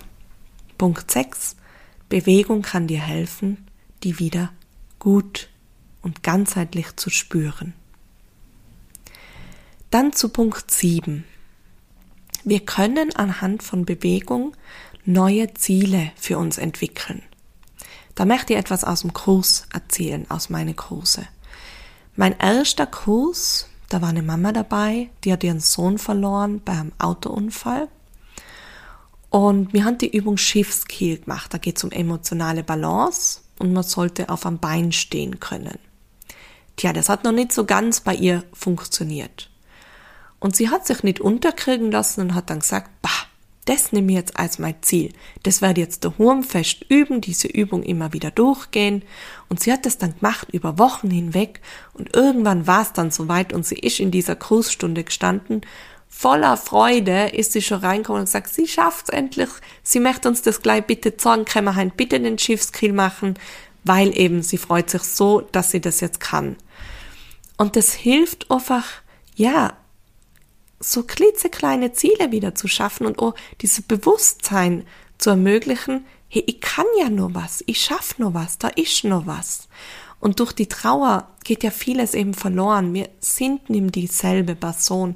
Punkt 0.78 1.10
6. 1.10 1.56
Bewegung 2.10 2.62
kann 2.62 2.88
dir 2.88 3.02
helfen, 3.02 3.68
die 4.04 4.20
wieder 4.20 4.52
gut 5.00 5.50
und 6.02 6.24
ganzheitlich 6.24 6.96
zu 6.96 7.10
spüren. 7.10 7.74
Dann 9.90 10.14
zu 10.14 10.30
Punkt 10.30 10.70
7. 10.70 11.24
Wir 12.44 12.60
können 12.62 13.16
anhand 13.16 13.64
von 13.64 13.86
Bewegung 13.86 14.56
neue 15.08 15.54
Ziele 15.54 16.12
für 16.16 16.38
uns 16.38 16.58
entwickeln. 16.58 17.24
Da 18.14 18.26
möchte 18.26 18.54
ich 18.54 18.60
etwas 18.60 18.84
aus 18.84 19.02
dem 19.02 19.14
Kurs 19.14 19.66
erzählen, 19.74 20.30
aus 20.30 20.50
meinen 20.50 20.76
Kurse. 20.76 21.28
Mein 22.16 22.38
erster 22.38 22.86
Kurs, 22.86 23.68
da 23.90 24.02
war 24.02 24.10
eine 24.10 24.24
Mama 24.24 24.52
dabei, 24.52 25.10
die 25.24 25.32
hat 25.32 25.44
ihren 25.44 25.60
Sohn 25.60 25.98
verloren 25.98 26.62
beim 26.64 26.92
Autounfall 27.00 27.88
und 29.30 29.74
wir 29.74 29.86
haben 29.86 29.98
die 29.98 30.16
Übung 30.16 30.38
Schiffskiel 30.38 31.20
gemacht. 31.20 31.54
Da 31.54 31.58
geht 31.58 31.78
es 31.78 31.84
um 31.84 31.92
emotionale 31.92 32.64
Balance 32.64 33.42
und 33.60 33.72
man 33.74 33.84
sollte 33.84 34.30
auf 34.30 34.46
einem 34.46 34.60
Bein 34.60 34.92
stehen 34.92 35.40
können. 35.40 35.80
Tja, 36.76 36.94
das 36.94 37.10
hat 37.10 37.24
noch 37.24 37.32
nicht 37.32 37.52
so 37.52 37.66
ganz 37.66 38.02
bei 38.02 38.16
ihr 38.16 38.44
funktioniert. 38.54 39.50
Und 40.40 40.56
sie 40.56 40.70
hat 40.70 40.86
sich 40.86 41.04
nicht 41.04 41.20
unterkriegen 41.20 41.92
lassen 41.92 42.22
und 42.22 42.36
hat 42.36 42.50
dann 42.50 42.60
gesagt, 42.60 42.90
bah, 43.02 43.10
das 43.70 43.92
nehme 43.92 44.12
ich 44.12 44.18
jetzt 44.18 44.40
als 44.40 44.60
mein 44.60 44.76
Ziel. 44.82 45.14
Das 45.44 45.62
werde 45.62 45.82
jetzt 45.82 46.06
daheim 46.06 46.44
fest 46.44 46.86
üben, 46.90 47.22
diese 47.22 47.48
Übung 47.48 47.84
immer 47.84 48.14
wieder 48.14 48.32
durchgehen. 48.32 49.04
Und 49.50 49.60
sie 49.62 49.72
hat 49.72 49.86
das 49.86 49.98
dann 49.98 50.16
gemacht 50.18 50.48
über 50.52 50.78
Wochen 50.78 51.10
hinweg 51.10 51.62
und 51.94 52.16
irgendwann 52.16 52.68
war 52.68 52.82
es 52.82 52.94
dann 52.94 53.12
soweit 53.12 53.54
und 53.54 53.66
sie 53.66 53.80
ist 53.80 54.00
in 54.00 54.12
dieser 54.12 54.36
Kursstunde 54.36 55.04
gestanden 55.04 55.62
voller 56.18 56.58
Freude 56.58 57.28
ist 57.28 57.52
sie 57.52 57.62
schon 57.62 57.82
reingekommen 57.82 58.22
und 58.22 58.26
gesagt, 58.26 58.52
sie 58.52 58.68
schafft's 58.68 59.10
endlich. 59.10 59.50
Sie 59.84 60.00
möchte 60.00 60.28
uns 60.28 60.42
das 60.42 60.64
gleich 60.64 60.84
bitte 60.84 61.14
sagen, 61.16 61.46
können 61.46 61.66
wir 61.66 61.76
halt 61.76 61.96
bitte 61.96 62.20
den 62.20 62.40
Schiffskill 62.40 62.92
machen, 62.92 63.36
weil 63.84 64.18
eben 64.18 64.42
sie 64.42 64.58
freut 64.58 64.90
sich 64.90 65.04
so, 65.04 65.42
dass 65.42 65.70
sie 65.70 65.80
das 65.80 66.00
jetzt 66.00 66.20
kann. 66.20 66.56
Und 67.58 67.76
das 67.76 67.94
hilft 67.94 68.50
einfach, 68.50 68.86
ja, 69.36 69.74
so 70.80 71.04
klitzekleine 71.04 71.94
Ziele 71.94 72.32
wieder 72.32 72.56
zu 72.56 72.68
schaffen 72.68 73.06
und 73.06 73.20
auch 73.20 73.36
dieses 73.62 73.82
Bewusstsein 73.82 74.86
zu 75.18 75.32
ermöglichen, 75.32 76.06
hey, 76.28 76.44
ich 76.46 76.62
kann 76.62 76.86
ja 77.00 77.10
nur 77.10 77.34
was, 77.34 77.64
ich 77.66 77.82
schaff 77.82 78.20
nur 78.20 78.34
was, 78.34 78.58
da 78.58 78.68
ist 78.68 79.04
nur 79.04 79.26
was. 79.26 79.68
Und 80.20 80.40
durch 80.40 80.52
die 80.52 80.68
Trauer 80.68 81.30
geht 81.44 81.64
ja 81.64 81.72
vieles 81.72 82.14
eben 82.14 82.34
verloren. 82.34 82.94
Wir 82.94 83.10
sind 83.20 83.70
nicht 83.70 83.96
dieselbe 83.96 84.56
Person 84.56 85.16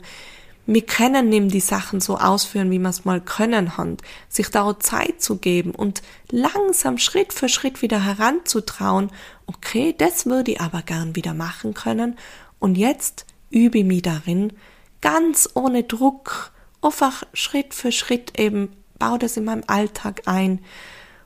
wir 0.66 0.86
können 0.86 1.30
nem 1.30 1.50
die 1.50 1.60
Sachen 1.60 2.02
so 2.02 2.18
ausführen, 2.18 2.70
wie 2.72 2.80
wir 2.80 2.90
es 2.90 3.04
mal 3.04 3.20
können 3.20 3.78
haben, 3.78 3.98
sich 4.30 4.50
da 4.50 4.64
auch 4.64 4.80
Zeit 4.80 5.22
zu 5.22 5.38
geben 5.38 5.72
und 5.72 6.02
langsam 6.30 6.98
Schritt 6.98 7.34
für 7.34 7.50
Schritt 7.50 7.82
wieder 7.82 8.06
heranzutrauen, 8.06 9.12
okay, 9.48 9.96
das 9.98 10.26
würde 10.26 10.52
ich 10.52 10.62
aber 10.62 10.82
gern 10.84 11.16
wieder 11.16 11.34
machen 11.34 11.74
können 11.74 12.18
und 12.60 12.78
jetzt 12.78 13.26
übe 13.50 13.80
ich 13.80 13.86
mich 13.86 14.04
darin, 14.04 14.54
ganz 15.02 15.50
ohne 15.54 15.84
Druck, 15.84 16.52
einfach 16.82 17.24
Schritt 17.34 17.74
für 17.74 17.92
Schritt 17.92 18.40
eben, 18.40 18.70
baue 19.00 19.20
das 19.20 19.38
in 19.38 19.46
meinem 19.46 19.64
Alltag 19.68 20.24
ein. 20.26 20.60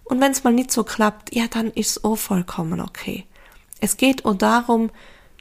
Und 0.03 0.21
wenn 0.21 0.31
es 0.31 0.43
mal 0.43 0.53
nicht 0.53 0.71
so 0.71 0.83
klappt, 0.83 1.35
ja, 1.35 1.47
dann 1.47 1.71
ist 1.71 1.97
es 1.97 2.03
auch 2.03 2.15
vollkommen 2.15 2.79
okay. 2.79 3.25
Es 3.81 3.97
geht 3.97 4.25
auch 4.25 4.35
darum, 4.35 4.91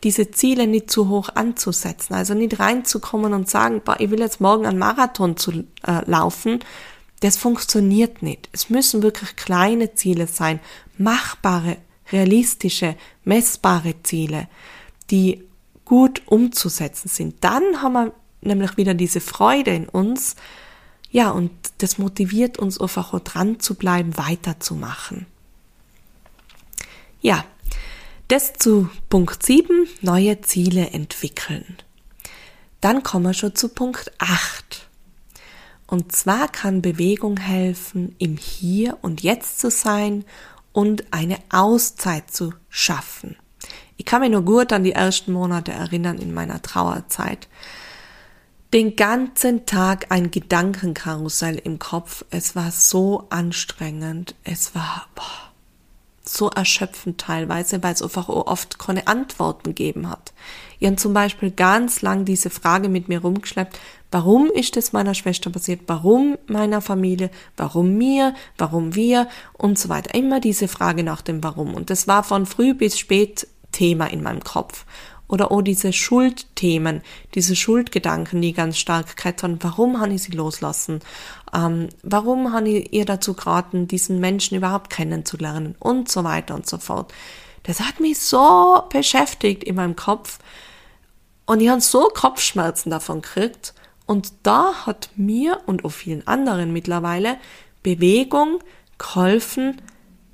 diese 0.03 0.31
Ziele 0.31 0.66
nicht 0.66 0.90
zu 0.90 1.09
hoch 1.09 1.31
anzusetzen. 1.35 2.14
Also 2.14 2.35
nicht 2.35 2.59
reinzukommen 2.61 3.33
und 3.33 3.49
sagen, 3.49 3.81
boah, 3.85 3.99
ich 3.99 4.11
will 4.11 4.20
jetzt 4.20 4.40
morgen 4.40 4.66
einen 4.66 4.79
Marathon 4.79 5.37
zu 5.37 5.64
äh, 5.87 6.05
laufen. 6.05 6.61
Das 7.20 7.37
funktioniert 7.37 8.23
nicht. 8.23 8.51
Es 8.53 8.68
müssen 8.68 9.03
wirklich 9.03 9.35
kleine 9.37 9.94
Ziele 9.94 10.27
sein, 10.27 10.61
machbare, 10.99 11.79
realistische, 12.12 12.97
messbare 13.25 13.94
Ziele, 14.03 14.49
die 15.11 15.42
gut 15.87 16.23
umzusetzen 16.27 17.09
sind. 17.09 17.42
Dann 17.42 17.81
haben 17.81 17.92
wir 17.94 18.12
nämlich 18.46 18.76
wieder 18.76 18.94
diese 18.94 19.20
Freude 19.20 19.74
in 19.74 19.88
uns. 19.88 20.37
Ja, 21.11 21.30
und 21.30 21.50
das 21.78 21.98
motiviert 21.98 22.59
uns 22.59 22.80
einfach 22.80 23.12
auch 23.14 23.20
dran 23.20 23.61
zu 23.61 23.74
bleiben, 23.74 24.16
weiterzumachen. 24.16 25.26
Ja, 27.20 27.44
das 28.28 28.54
zu 28.54 28.88
Punkt 29.11 29.42
7, 29.44 29.87
neue 30.00 30.40
Ziele 30.40 30.90
entwickeln. 30.90 31.76
Dann 32.80 33.02
kommen 33.02 33.26
wir 33.26 33.35
schon 33.35 33.54
zu 33.54 33.68
Punkt 33.68 34.12
8. 34.18 34.88
Und 35.87 36.12
zwar 36.12 36.48
kann 36.48 36.83
Bewegung 36.83 37.37
helfen, 37.37 38.14
im 38.18 38.37
Hier 38.37 38.98
und 39.02 39.22
Jetzt 39.22 39.61
zu 39.61 39.70
sein 39.70 40.24
und 40.72 41.04
eine 41.12 41.38
Auszeit 41.50 42.30
zu 42.30 42.52
schaffen. 42.68 43.37
Ich 43.96 44.04
kann 44.04 44.20
mich 44.20 44.30
nur 44.30 44.42
gut 44.42 44.72
an 44.72 44.85
die 44.85 44.92
ersten 44.92 45.33
Monate 45.33 45.72
erinnern 45.72 46.18
in 46.18 46.35
meiner 46.35 46.61
Trauerzeit. 46.61 47.48
Den 48.75 48.97
ganzen 48.97 49.67
Tag 49.67 50.07
ein 50.09 50.33
Gedankenkarussell 50.33 51.59
im 51.63 51.79
Kopf. 51.79 52.25
Es 52.31 52.57
war 52.57 52.73
so 52.73 53.25
anstrengend. 53.31 54.35
Es 54.43 54.75
war 54.75 55.07
boah, 55.15 55.53
so 56.25 56.51
erschöpfend 56.51 57.21
teilweise, 57.21 57.85
weil 57.85 57.95
es 57.95 58.03
einfach 58.03 58.29
oft 58.29 58.81
keine 58.81 59.07
Antworten 59.07 59.63
gegeben 59.63 60.11
hat. 60.11 60.33
Ich 60.81 60.89
habe 60.89 60.97
zum 60.97 61.15
Beispiel 61.15 61.53
ganz 61.53 62.03
lang 62.03 62.25
diese 62.25 62.51
Frage 62.51 62.89
mit 62.89 63.09
mir 63.09 63.21
rumgeschleppt, 63.21 63.79
warum 64.11 64.51
ist 64.51 64.77
es 64.77 64.93
meiner 64.93 65.15
Schwester 65.15 65.51
passiert, 65.51 65.83
warum 65.87 66.37
meiner 66.49 66.81
Familie, 66.81 67.31
warum 67.57 67.97
mir, 67.97 68.35
warum 68.59 68.97
wir 68.97 69.29
und 69.53 69.79
so 69.79 69.89
weiter. 69.89 70.17
Immer 70.17 70.41
diese 70.41 70.67
Frage 70.67 71.05
nach 71.05 71.23
dem 71.23 71.45
Warum. 71.45 71.75
Und 71.75 71.91
das 71.91 72.09
war 72.09 72.25
von 72.25 72.45
früh 72.45 72.75
bis 72.75 72.99
spät 72.99 73.47
Thema 73.71 74.07
in 74.07 74.23
meinem 74.23 74.43
Kopf. 74.43 74.85
Oder 75.27 75.51
auch 75.51 75.63
diese 75.63 75.93
Schuldthemen, 75.93 77.03
diese 77.35 77.57
Schuldgedanken, 77.57 78.43
die 78.43 78.53
ganz 78.53 78.79
stark 78.79 79.17
krettern. 79.17 79.59
Warum 79.61 80.01
habe 80.01 80.13
ich 80.13 80.23
sie 80.23 80.33
loslassen? 80.33 81.01
Ähm, 81.55 81.89
warum 82.03 82.53
habe 82.53 82.69
ich 82.69 82.93
ihr 82.93 83.05
dazu 83.05 83.35
geraten, 83.35 83.89
diesen 83.89 84.21
Menschen 84.21 84.57
überhaupt 84.57 84.91
kennenzulernen? 84.91 85.77
Und 85.79 86.11
so 86.11 86.25
weiter 86.25 86.55
und 86.55 86.69
so 86.69 86.79
fort. 86.79 87.13
Das 87.63 87.81
hat 87.81 88.01
mich 88.01 88.19
so 88.21 88.83
beschäftigt 88.91 89.65
in 89.65 89.77
meinem 89.77 89.97
Kopf. 89.97 90.39
Und 91.47 91.61
ich 91.61 91.69
habe 91.69 91.81
so 91.81 92.09
Kopfschmerzen 92.09 92.91
davon 92.91 93.23
gekriegt. 93.23 93.75
Und 94.07 94.33
da 94.43 94.87
hat 94.87 95.11
mir 95.17 95.61
und 95.67 95.85
auch 95.85 95.93
vielen 95.93 96.27
anderen 96.27 96.73
mittlerweile 96.73 97.39
Bewegung 97.83 98.61
geholfen, 98.99 99.81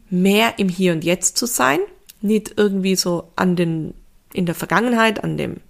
mehr 0.09 0.59
im 0.59 0.68
Hier 0.68 0.92
und 0.92 1.05
Jetzt 1.05 1.37
zu 1.37 1.46
sein, 1.46 1.79
nicht 2.20 2.55
irgendwie 2.57 2.96
so 2.96 3.31
an 3.37 3.57
den 3.57 3.94
in 4.32 4.46
der 4.46 4.54
Vergangenheit 4.54 5.22
an 5.24 5.36
dem 5.36 5.60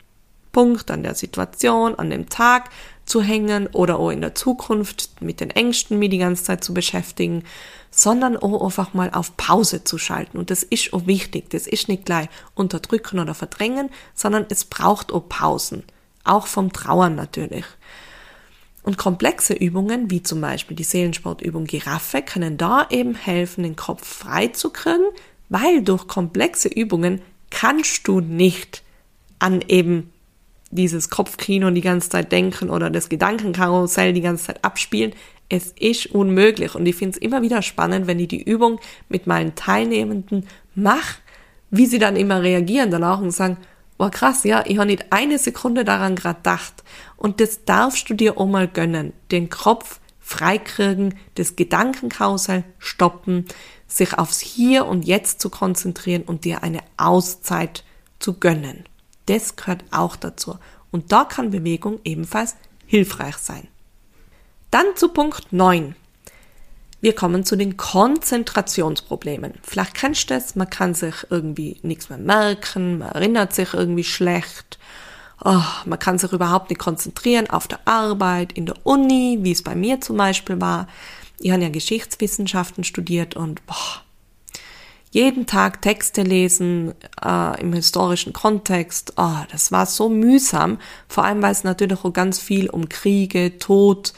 Punkt, 0.52 0.90
an 0.90 1.02
der 1.02 1.14
Situation, 1.14 1.94
an 1.94 2.10
dem 2.10 2.28
Tag 2.28 2.70
zu 3.04 3.22
hängen 3.22 3.68
oder 3.68 3.98
auch 3.98 4.10
in 4.10 4.20
der 4.20 4.34
Zukunft 4.34 5.20
mit 5.20 5.40
den 5.40 5.50
Ängsten 5.50 5.98
mich 5.98 6.10
die 6.10 6.18
ganze 6.18 6.44
Zeit 6.44 6.64
zu 6.64 6.74
beschäftigen, 6.74 7.44
sondern 7.90 8.36
auch 8.36 8.64
einfach 8.64 8.94
mal 8.94 9.10
auf 9.10 9.36
Pause 9.36 9.84
zu 9.84 9.98
schalten. 9.98 10.38
Und 10.38 10.50
das 10.50 10.62
ist 10.62 10.92
auch 10.92 11.06
wichtig. 11.06 11.50
Das 11.50 11.66
ist 11.66 11.88
nicht 11.88 12.04
gleich 12.04 12.28
unterdrücken 12.54 13.18
oder 13.18 13.34
verdrängen, 13.34 13.90
sondern 14.14 14.46
es 14.48 14.64
braucht 14.64 15.12
auch 15.12 15.28
Pausen. 15.28 15.82
Auch 16.24 16.46
vom 16.46 16.72
Trauern 16.72 17.14
natürlich. 17.16 17.64
Und 18.82 18.96
komplexe 18.96 19.54
Übungen, 19.54 20.10
wie 20.10 20.22
zum 20.22 20.40
Beispiel 20.40 20.76
die 20.76 20.84
Seelensportübung 20.84 21.64
Giraffe, 21.64 22.22
können 22.22 22.56
da 22.56 22.86
eben 22.90 23.14
helfen, 23.14 23.62
den 23.62 23.76
Kopf 23.76 24.06
frei 24.06 24.48
zu 24.48 24.70
kriegen, 24.70 25.04
weil 25.48 25.82
durch 25.82 26.06
komplexe 26.06 26.68
Übungen 26.68 27.20
kannst 27.50 28.06
du 28.08 28.20
nicht 28.20 28.82
an 29.38 29.62
eben 29.66 30.12
dieses 30.70 31.10
Kopfkino 31.10 31.70
die 31.70 31.80
ganze 31.80 32.10
Zeit 32.10 32.32
denken 32.32 32.70
oder 32.70 32.90
das 32.90 33.08
Gedankenkarussell 33.08 34.12
die 34.12 34.20
ganze 34.20 34.46
Zeit 34.46 34.64
abspielen. 34.64 35.12
Es 35.48 35.72
ist 35.78 36.06
unmöglich 36.06 36.74
und 36.76 36.86
ich 36.86 36.94
finde 36.94 37.16
es 37.16 37.22
immer 37.22 37.42
wieder 37.42 37.62
spannend, 37.62 38.06
wenn 38.06 38.20
ich 38.20 38.28
die 38.28 38.42
Übung 38.42 38.78
mit 39.08 39.26
meinen 39.26 39.56
Teilnehmenden 39.56 40.46
mache, 40.76 41.16
wie 41.70 41.86
sie 41.86 41.98
dann 41.98 42.16
immer 42.16 42.42
reagieren 42.42 42.90
danach 42.90 43.20
und 43.20 43.32
sagen, 43.32 43.56
boah 43.98 44.10
krass, 44.10 44.44
ja, 44.44 44.64
ich 44.64 44.78
habe 44.78 44.86
nicht 44.86 45.06
eine 45.10 45.38
Sekunde 45.38 45.84
daran 45.84 46.14
gerade 46.14 46.36
gedacht. 46.36 46.84
Und 47.16 47.40
das 47.40 47.64
darfst 47.64 48.08
du 48.08 48.14
dir 48.14 48.38
auch 48.38 48.46
mal 48.46 48.68
gönnen, 48.68 49.12
den 49.30 49.50
Kopf 49.50 50.00
freikriegen, 50.20 51.16
das 51.34 51.56
Gedankenkarussell 51.56 52.62
stoppen, 52.78 53.46
sich 53.90 54.16
aufs 54.16 54.40
Hier 54.40 54.86
und 54.86 55.02
Jetzt 55.02 55.40
zu 55.40 55.50
konzentrieren 55.50 56.22
und 56.22 56.44
dir 56.44 56.62
eine 56.62 56.80
Auszeit 56.96 57.84
zu 58.18 58.34
gönnen. 58.34 58.84
Das 59.26 59.56
gehört 59.56 59.84
auch 59.90 60.16
dazu. 60.16 60.56
Und 60.90 61.12
da 61.12 61.24
kann 61.24 61.50
Bewegung 61.50 62.00
ebenfalls 62.04 62.56
hilfreich 62.86 63.36
sein. 63.36 63.68
Dann 64.70 64.86
zu 64.94 65.08
Punkt 65.08 65.52
9. 65.52 65.94
Wir 67.00 67.14
kommen 67.14 67.44
zu 67.44 67.56
den 67.56 67.76
Konzentrationsproblemen. 67.76 69.54
Vielleicht 69.62 69.94
kennst 69.94 70.28
du 70.28 70.34
das, 70.34 70.54
man 70.54 70.68
kann 70.68 70.94
sich 70.94 71.14
irgendwie 71.30 71.78
nichts 71.82 72.10
mehr 72.10 72.18
merken, 72.18 72.98
man 72.98 73.12
erinnert 73.12 73.54
sich 73.54 73.72
irgendwie 73.72 74.04
schlecht, 74.04 74.78
oh, 75.44 75.62
man 75.86 75.98
kann 75.98 76.18
sich 76.18 76.32
überhaupt 76.32 76.68
nicht 76.68 76.78
konzentrieren 76.78 77.48
auf 77.48 77.68
der 77.68 77.80
Arbeit, 77.86 78.52
in 78.52 78.66
der 78.66 78.76
Uni, 78.84 79.38
wie 79.40 79.52
es 79.52 79.62
bei 79.62 79.74
mir 79.74 80.00
zum 80.00 80.18
Beispiel 80.18 80.60
war. 80.60 80.88
Ich 81.40 81.50
habe 81.50 81.62
ja 81.62 81.70
Geschichtswissenschaften 81.70 82.84
studiert 82.84 83.34
und 83.34 83.64
boah, 83.66 84.02
jeden 85.10 85.46
Tag 85.46 85.82
Texte 85.82 86.22
lesen 86.22 86.94
äh, 87.24 87.60
im 87.60 87.72
historischen 87.72 88.32
Kontext, 88.32 89.14
oh, 89.16 89.38
das 89.50 89.72
war 89.72 89.86
so 89.86 90.08
mühsam, 90.08 90.78
vor 91.08 91.24
allem 91.24 91.42
weil 91.42 91.50
es 91.50 91.64
natürlich 91.64 92.04
auch 92.04 92.12
ganz 92.12 92.38
viel 92.38 92.70
um 92.70 92.88
Kriege, 92.88 93.58
Tod 93.58 94.12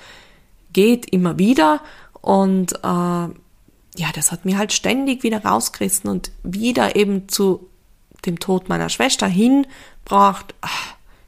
geht 0.73 1.07
immer 1.07 1.39
wieder. 1.39 1.81
Und 2.21 2.73
äh, 2.75 2.83
ja, 2.83 4.09
das 4.15 4.33
hat 4.33 4.45
mir 4.45 4.59
halt 4.59 4.73
ständig 4.73 5.23
wieder 5.23 5.45
rausgerissen 5.45 6.11
und 6.11 6.31
wieder 6.43 6.97
eben 6.97 7.29
zu 7.29 7.69
dem 8.27 8.39
Tod 8.39 8.69
meiner 8.69 8.89
Schwester 8.89 9.27
hinbracht. 9.27 10.55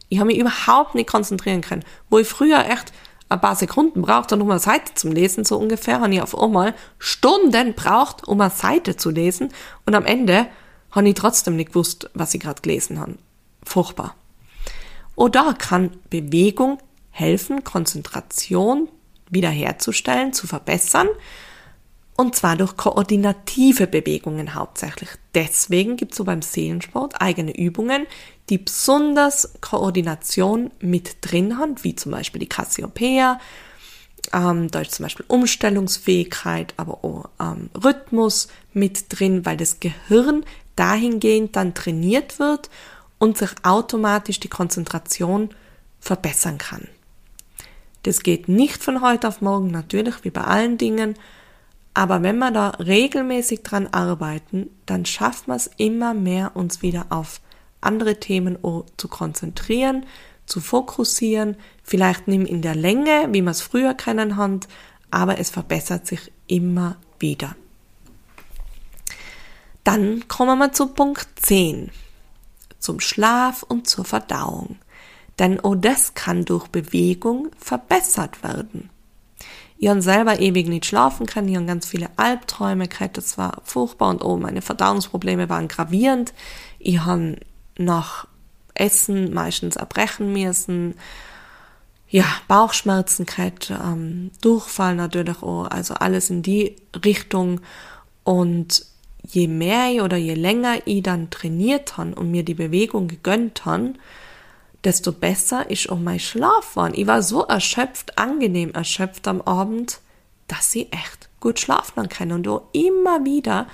Ich 0.09 0.19
habe 0.19 0.27
mich 0.27 0.39
überhaupt 0.39 0.95
nicht 0.95 1.09
konzentrieren 1.09 1.63
können, 1.63 1.85
wo 2.11 2.19
ich 2.19 2.29
früher 2.29 2.67
echt 2.67 2.93
ein 3.35 3.41
paar 3.41 3.57
Sekunden 3.57 4.03
braucht, 4.03 4.33
um 4.33 4.51
eine 4.51 4.59
Seite 4.61 4.95
zu 4.95 5.09
lesen, 5.09 5.45
so 5.45 5.57
ungefähr, 5.59 6.01
habe 6.01 6.15
ich 6.15 6.23
auf 6.23 6.39
einmal 6.39 6.75
Stunden 6.99 7.75
braucht, 7.75 8.27
um 8.27 8.41
eine 8.41 8.51
Seite 8.51 8.97
zu 8.97 9.11
lesen 9.11 9.51
und 9.87 9.95
am 9.95 10.05
Ende 10.05 10.47
habe 10.91 11.09
ich 11.09 11.15
trotzdem 11.15 11.57
nicht 11.57 11.71
gewusst, 11.71 12.11
was 12.15 12.35
ich 12.35 12.41
gerade 12.41 12.63
gelesen 12.63 13.01
habe. 13.01 13.17
Furchtbar. 13.65 14.15
Oder 15.17 15.55
kann 15.55 15.91
Bewegung 16.11 16.79
helfen, 17.11 17.65
Konzentration 17.65 18.89
wiederherzustellen, 19.31 20.33
zu 20.33 20.47
verbessern 20.47 21.09
und 22.17 22.37
zwar 22.37 22.57
durch 22.57 22.77
koordinative 22.77 23.87
Bewegungen 23.87 24.55
hauptsächlich. 24.55 25.11
Deswegen 25.35 25.97
gibt 25.97 26.13
es 26.13 26.19
so 26.19 26.25
beim 26.25 26.43
Seelensport 26.43 27.21
eigene 27.21 27.57
Übungen, 27.57 28.07
die 28.51 28.59
besonders 28.59 29.55
Koordination 29.61 30.71
mit 30.81 31.17
drin 31.21 31.59
haben, 31.59 31.77
wie 31.83 31.97
zum 31.97 32.13
Beispiel 32.13 32.41
die 32.41 32.49
Cassiopeia. 32.49 33.41
Ähm, 34.33 34.71
da 34.71 34.81
ist 34.81 34.93
zum 34.93 35.05
Beispiel 35.05 35.25
Umstellungsfähigkeit, 35.29 36.75
aber 36.77 37.05
auch 37.05 37.29
ähm, 37.41 37.71
Rhythmus 37.75 38.49
mit 38.73 39.07
drin, 39.09 39.47
weil 39.47 39.57
das 39.57 39.81
Gehirn 39.81 40.45
dahingehend 40.77 41.57
dann 41.57 41.75
trainiert 41.75 42.39
wird 42.39 42.71
und 43.19 43.39
sich 43.39 43.51
automatisch 43.63 44.41
die 44.41 44.49
Konzentration 44.49 45.51
verbessern 46.01 46.59
kann. 46.59 46.89
Das 48.03 48.23
geht 48.23 48.49
nicht 48.49 48.83
von 48.83 49.01
heute 49.01 49.29
auf 49.29 49.41
morgen, 49.41 49.69
natürlich 49.69 50.25
wie 50.25 50.31
bei 50.31 50.43
allen 50.43 50.77
Dingen, 50.77 51.15
aber 51.95 52.23
wenn 52.23 52.39
wir 52.39 52.51
da 52.51 52.71
regelmäßig 52.71 53.63
dran 53.63 53.87
arbeiten, 53.87 54.69
dann 54.85 55.07
schafft 55.07 55.47
man 55.47 55.57
es 55.57 55.71
immer 55.77 56.13
mehr, 56.13 56.53
uns 56.55 56.83
wieder 56.83 57.07
auf 57.11 57.41
andere 57.85 58.21
Themen 58.21 58.59
zu 58.97 59.09
konzentrieren, 59.09 60.07
zu 60.47 60.61
fokussieren, 60.61 61.57
vielleicht 61.83 62.29
nicht 62.29 62.49
in 62.49 62.63
der 62.63 62.75
Länge, 62.75 63.29
wie 63.31 63.43
man 63.43 63.53
es 63.53 63.63
früher 63.63 63.95
kennen 63.95 64.37
hat, 64.37 64.69
aber 65.11 65.39
es 65.39 65.51
verbessert 65.51 66.07
sich 66.07 66.33
immer 66.47 66.97
wieder. 67.19 67.57
Dann 69.85 70.29
kommen 70.29 70.59
wir 70.59 70.73
zu 70.73 70.89
Punkt 70.89 71.29
10, 71.37 71.91
zum 72.79 73.01
Schlaf 73.01 73.63
und 73.63 73.89
zur 73.89 74.05
Verdauung. 74.05 74.77
Denn 75.39 75.61
auch 75.61 75.75
das 75.75 76.15
kann 76.15 76.45
durch 76.45 76.69
Bewegung 76.69 77.51
verbessert 77.59 78.43
werden. 78.43 78.91
Ich 79.77 79.89
habe 79.89 80.01
selber 80.01 80.39
ewig 80.39 80.69
nicht 80.69 80.87
schlafen 80.87 81.27
können, 81.27 81.49
ich 81.49 81.57
habe 81.57 81.67
ganz 81.67 81.87
viele 81.87 82.09
Albträume 82.17 82.89
gehabt, 82.89 83.19
das 83.19 83.37
war 83.37 83.61
furchtbar 83.65 84.11
und 84.11 84.25
oh, 84.25 84.37
meine 84.37 84.63
Verdauungsprobleme 84.63 85.49
waren 85.49 85.69
gravierend. 85.69 86.33
Ich 86.79 87.01
habe 87.01 87.37
nach 87.79 88.27
Essen 88.75 89.33
meistens 89.33 89.77
erbrechen 89.77 90.33
müssen, 90.33 90.95
ja, 92.09 92.27
Bauchschmerzen 92.47 93.27
gehabt, 93.27 93.71
ähm, 93.71 94.31
Durchfall 94.41 94.95
natürlich 94.95 95.43
auch, 95.43 95.67
also 95.67 95.95
alles 95.95 96.31
in 96.31 96.43
die 96.43 96.77
Richtung 97.05 97.61
und 98.23 98.85
je 99.27 99.49
mehr 99.49 100.05
oder 100.05 100.17
je 100.17 100.35
länger 100.35 100.79
ich 100.85 101.03
dann 101.03 101.31
trainiert 101.31 101.97
habe 101.97 102.15
und 102.15 102.31
mir 102.31 102.45
die 102.45 102.55
Bewegung 102.55 103.09
gegönnt 103.09 103.65
habe, 103.65 103.95
desto 104.85 105.13
besser 105.13 105.71
ist 105.71 105.89
auch 105.89 105.99
mein 105.99 106.21
Schlaf 106.21 106.77
war. 106.77 106.93
Ich 106.95 107.07
war 107.07 107.23
so 107.23 107.43
erschöpft, 107.45 108.19
angenehm 108.19 108.73
erschöpft 108.73 109.27
am 109.27 109.41
Abend, 109.41 110.01
dass 110.47 110.71
sie 110.71 110.93
echt 110.93 111.31
gut 111.41 111.59
schlafen 111.59 112.09
können. 112.09 112.33
Und 112.33 112.49
auch 112.49 112.69
immer 112.73 113.25
wieder 113.25 113.67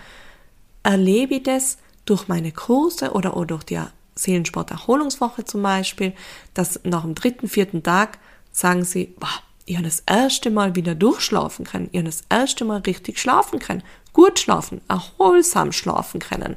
erlebe 0.83 1.37
ich 1.37 1.43
das 1.43 1.79
durch 2.11 2.27
meine 2.27 2.51
Kurse 2.51 3.13
oder 3.13 3.37
auch 3.37 3.45
durch 3.45 3.63
die 3.63 3.81
Seelensport-Erholungswoche 4.17 5.45
zum 5.45 5.63
Beispiel, 5.63 6.13
dass 6.55 6.81
nach 6.83 7.03
dem 7.03 7.15
dritten, 7.15 7.49
vierten 7.49 7.83
Tag 7.83 8.19
sagen 8.53 8.85
sie, 8.85 9.15
boah, 9.19 9.29
ich 9.65 9.77
habe 9.77 9.87
das 9.87 10.03
erste 10.07 10.51
Mal 10.51 10.75
wieder 10.75 10.97
durchschlafen 10.97 11.65
können, 11.65 11.89
ich 11.93 11.99
habe 11.99 12.09
das 12.09 12.23
erste 12.29 12.65
Mal 12.65 12.81
richtig 12.81 13.21
schlafen 13.21 13.61
können, 13.61 13.85
gut 14.13 14.41
schlafen, 14.41 14.81
erholsam 14.89 15.71
schlafen 15.71 16.19
können. 16.19 16.57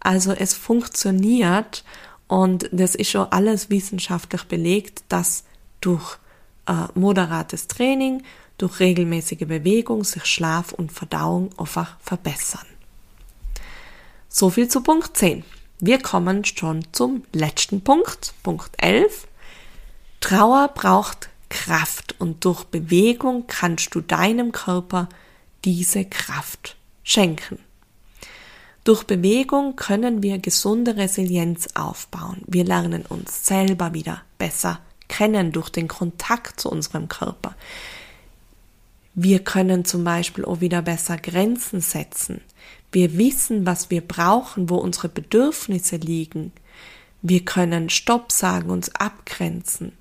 Also 0.00 0.32
es 0.32 0.54
funktioniert 0.54 1.84
und 2.26 2.70
das 2.72 2.94
ist 2.94 3.10
schon 3.10 3.30
alles 3.30 3.68
wissenschaftlich 3.68 4.44
belegt, 4.44 5.04
dass 5.10 5.44
durch 5.82 6.16
äh, 6.66 6.86
moderates 6.94 7.66
Training, 7.68 8.22
durch 8.56 8.80
regelmäßige 8.80 9.46
Bewegung 9.46 10.04
sich 10.04 10.24
Schlaf 10.24 10.72
und 10.72 10.90
Verdauung 10.90 11.50
einfach 11.58 11.98
verbessern. 12.00 12.66
So 14.32 14.48
viel 14.48 14.68
zu 14.68 14.80
Punkt 14.80 15.16
10. 15.16 15.42
Wir 15.80 16.00
kommen 16.00 16.44
schon 16.44 16.84
zum 16.92 17.24
letzten 17.32 17.82
Punkt, 17.82 18.32
Punkt 18.44 18.70
11. 18.76 19.26
Trauer 20.20 20.68
braucht 20.68 21.30
Kraft 21.48 22.14
und 22.20 22.44
durch 22.44 22.62
Bewegung 22.62 23.48
kannst 23.48 23.92
du 23.92 24.00
deinem 24.00 24.52
Körper 24.52 25.08
diese 25.64 26.04
Kraft 26.04 26.76
schenken. 27.02 27.58
Durch 28.84 29.02
Bewegung 29.02 29.74
können 29.74 30.22
wir 30.22 30.38
gesunde 30.38 30.96
Resilienz 30.96 31.66
aufbauen. 31.74 32.42
Wir 32.46 32.64
lernen 32.64 33.04
uns 33.06 33.44
selber 33.46 33.94
wieder 33.94 34.22
besser 34.38 34.78
kennen 35.08 35.50
durch 35.50 35.70
den 35.70 35.88
Kontakt 35.88 36.60
zu 36.60 36.70
unserem 36.70 37.08
Körper. 37.08 37.56
Wir 39.14 39.40
können 39.40 39.84
zum 39.84 40.04
Beispiel 40.04 40.44
auch 40.44 40.60
wieder 40.60 40.82
besser 40.82 41.16
Grenzen 41.16 41.80
setzen. 41.80 42.40
Wir 42.92 43.16
wissen, 43.16 43.66
was 43.66 43.90
wir 43.90 44.00
brauchen, 44.00 44.68
wo 44.68 44.76
unsere 44.76 45.08
Bedürfnisse 45.08 45.96
liegen. 45.96 46.52
Wir 47.22 47.44
können 47.44 47.90
Stopp 47.90 48.32
sagen, 48.32 48.70
uns 48.70 48.94
abgrenzen. 48.94 49.92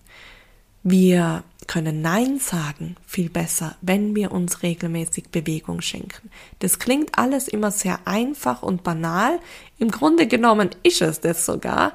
Wir 0.83 1.43
können 1.67 2.01
Nein 2.01 2.39
sagen 2.39 2.95
viel 3.05 3.29
besser, 3.29 3.75
wenn 3.81 4.15
wir 4.15 4.31
uns 4.31 4.63
regelmäßig 4.63 5.29
Bewegung 5.29 5.81
schenken. 5.81 6.31
Das 6.59 6.79
klingt 6.79 7.17
alles 7.17 7.47
immer 7.47 7.69
sehr 7.69 7.99
einfach 8.05 8.63
und 8.63 8.83
banal. 8.83 9.39
Im 9.77 9.91
Grunde 9.91 10.25
genommen 10.25 10.71
ist 10.81 11.01
es 11.01 11.19
das 11.19 11.45
sogar. 11.45 11.93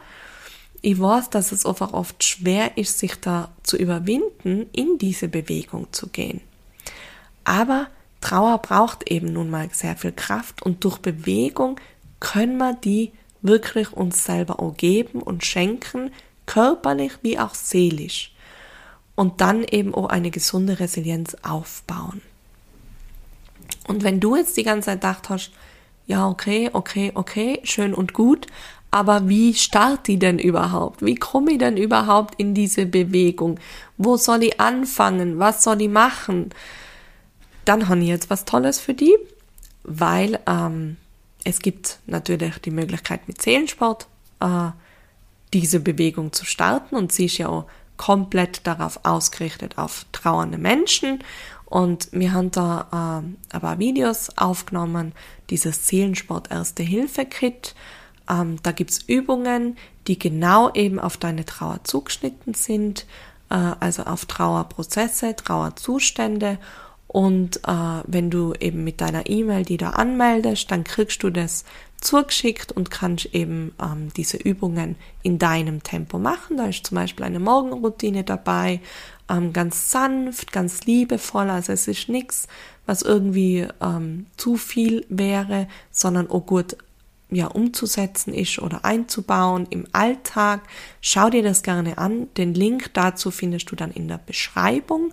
Ich 0.81 1.01
weiß, 1.01 1.31
dass 1.31 1.51
es 1.51 1.67
einfach 1.67 1.93
oft 1.93 2.23
schwer 2.23 2.77
ist, 2.77 2.99
sich 2.99 3.19
da 3.19 3.51
zu 3.63 3.77
überwinden, 3.77 4.67
in 4.73 4.99
diese 4.99 5.29
Bewegung 5.29 5.89
zu 5.93 6.09
gehen. 6.09 6.41
Aber 7.43 7.89
Trauer 8.25 8.57
braucht 8.57 9.11
eben 9.11 9.35
nun 9.35 9.51
mal 9.51 9.69
sehr 9.71 9.97
viel 9.97 10.13
Kraft 10.13 10.63
und 10.63 10.83
durch 10.83 10.97
Bewegung 10.97 11.79
können 12.21 12.57
wir 12.57 12.73
die 12.73 13.13
wirklich 13.43 13.93
uns 13.93 14.25
selber 14.25 14.61
auch 14.61 14.75
geben 14.79 15.21
und 15.21 15.45
schenken, 15.45 16.11
körperlich 16.47 17.13
wie 17.21 17.39
auch 17.39 17.55
seelisch 17.55 18.33
und 19.15 19.43
dann 19.43 19.63
eben 19.63 19.95
auch 19.95 20.09
eine 20.09 20.31
gesunde 20.31 20.81
Resilienz 20.81 21.37
aufbauen. 21.43 22.23
Und 23.87 24.05
wenn 24.05 24.21
du 24.21 24.37
jetzt 24.37 24.57
die 24.57 24.63
ganze 24.63 24.87
Zeit 24.87 25.03
gedacht 25.03 25.29
hast, 25.29 25.51
ja, 26.07 26.27
okay, 26.27 26.71
okay, 26.73 27.13
okay, 27.15 27.61
schön 27.65 27.93
und 27.93 28.15
gut, 28.15 28.47
aber 28.91 29.29
wie 29.29 29.53
starte 29.53 30.13
ich 30.13 30.19
denn 30.19 30.39
überhaupt? 30.39 31.05
Wie 31.05 31.17
komme 31.17 31.53
ich 31.53 31.59
denn 31.59 31.77
überhaupt 31.77 32.37
in 32.41 32.55
diese 32.55 32.87
Bewegung? 32.87 33.61
Wo 33.99 34.17
soll 34.17 34.45
ich 34.45 34.61
anfangen? 34.61 35.39
Was 35.39 35.63
soll 35.63 35.83
ich 35.83 35.91
machen? 35.91 36.51
Dann 37.65 37.89
habe 37.89 38.01
ich 38.01 38.09
jetzt 38.09 38.31
was 38.31 38.45
Tolles 38.45 38.81
für 38.81 38.95
die, 38.95 39.15
weil 39.83 40.39
ähm, 40.47 40.97
es 41.45 41.61
gibt 41.61 41.99
natürlich 42.07 42.59
die 42.59 42.71
Möglichkeit 42.71 43.29
mit 43.29 43.41
Seelensport 43.41 44.07
äh, 44.41 44.71
diese 45.53 45.81
Bewegung 45.81 46.33
zu 46.33 46.45
starten 46.45 46.97
und 46.97 47.13
sie 47.13 47.27
ist 47.27 47.39
ja 47.39 47.49
auch 47.49 47.67
komplett 47.97 48.67
darauf 48.67 49.01
ausgerichtet, 49.05 49.79
auf 49.79 50.07
trauernde 50.13 50.59
Menschen. 50.59 51.23
Und 51.67 52.09
wir 52.13 52.33
haben 52.33 52.51
da 52.51 53.23
äh, 53.53 53.55
ein 53.55 53.61
paar 53.61 53.79
Videos 53.79 54.31
aufgenommen, 54.37 55.13
dieses 55.51 55.87
Seelensport 55.87 56.51
Erste-Hilfe-Kit. 56.51 57.75
Ähm, 58.29 58.57
da 58.63 58.73
gibt's 58.73 59.01
Übungen, 59.07 59.77
die 60.07 60.19
genau 60.19 60.73
eben 60.73 60.99
auf 60.99 61.17
deine 61.17 61.45
Trauer 61.45 61.81
zugeschnitten 61.85 62.55
sind, 62.55 63.07
äh, 63.51 63.55
also 63.55 64.05
auf 64.05 64.27
Trauerprozesse, 64.27 65.37
Trauerzustände. 65.37 66.59
Und 67.15 67.59
äh, 67.59 68.03
wenn 68.09 68.29
du 68.29 68.55
eben 68.59 68.83
mit 68.83 69.01
deiner 69.01 69.31
E-Mail 69.31 69.65
die 69.65 69.77
da 69.77 69.91
anmeldest, 69.91 70.73
dann 70.73 70.83
kriegst 70.83 71.23
du 71.23 71.31
das 71.31 71.65
zugeschickt 72.01 72.73
und 72.73 72.91
kannst 72.91 73.27
eben 73.27 73.73
ähm, 73.81 74.13
diese 74.17 74.37
Übungen 74.37 74.97
in 75.23 75.39
deinem 75.39 75.85
Tempo 75.85 76.19
machen. 76.19 76.57
Da 76.57 76.67
ist 76.67 76.85
zum 76.85 76.97
Beispiel 76.97 77.25
eine 77.25 77.39
Morgenroutine 77.39 78.25
dabei, 78.25 78.81
ähm, 79.31 79.53
ganz 79.53 79.93
sanft, 79.93 80.51
ganz 80.51 80.87
liebevoll. 80.87 81.51
Also 81.51 81.73
es 81.73 81.87
ist 81.87 82.09
nichts, 82.09 82.49
was 82.85 83.03
irgendwie 83.03 83.69
ähm, 83.81 84.27
zu 84.37 84.57
viel 84.57 85.07
wäre, 85.09 85.69
sondern 85.93 86.29
auch 86.29 86.45
gut 86.45 86.77
ja, 87.31 87.47
umzusetzen 87.47 88.35
ist 88.35 88.59
oder 88.59 88.85
einzubauen 88.85 89.69
im 89.71 89.87
Alltag. 89.93 90.63
Schau 91.01 91.31
dir 91.31 91.45
das 91.45 91.63
gerne 91.63 91.97
an. 91.97 92.27
Den 92.37 92.55
Link 92.55 92.93
dazu 92.93 93.31
findest 93.31 93.71
du 93.71 93.77
dann 93.77 93.93
in 93.93 94.09
der 94.09 94.19
Beschreibung. 94.19 95.13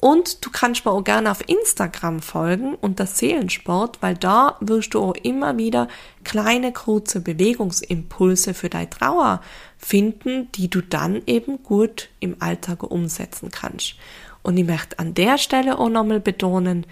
Und 0.00 0.44
du 0.46 0.50
kannst 0.50 0.86
mir 0.86 0.92
auch 0.92 1.04
gerne 1.04 1.30
auf 1.30 1.46
Instagram 1.46 2.20
folgen 2.20 2.74
unter 2.74 3.04
Seelensport, 3.06 4.00
weil 4.00 4.16
da 4.16 4.56
wirst 4.60 4.94
du 4.94 5.00
auch 5.00 5.14
immer 5.14 5.58
wieder 5.58 5.88
kleine 6.24 6.72
kurze 6.72 7.20
Bewegungsimpulse 7.20 8.54
für 8.54 8.70
deine 8.70 8.88
Trauer 8.88 9.42
finden, 9.76 10.50
die 10.52 10.70
du 10.70 10.80
dann 10.80 11.20
eben 11.26 11.62
gut 11.62 12.08
im 12.18 12.36
Alltag 12.40 12.82
umsetzen 12.82 13.50
kannst. 13.50 13.96
Und 14.42 14.56
ich 14.56 14.66
möchte 14.66 14.98
an 14.98 15.12
der 15.12 15.36
Stelle 15.36 15.78
auch 15.78 15.90
nochmal 15.90 16.20
betonen, 16.20 16.86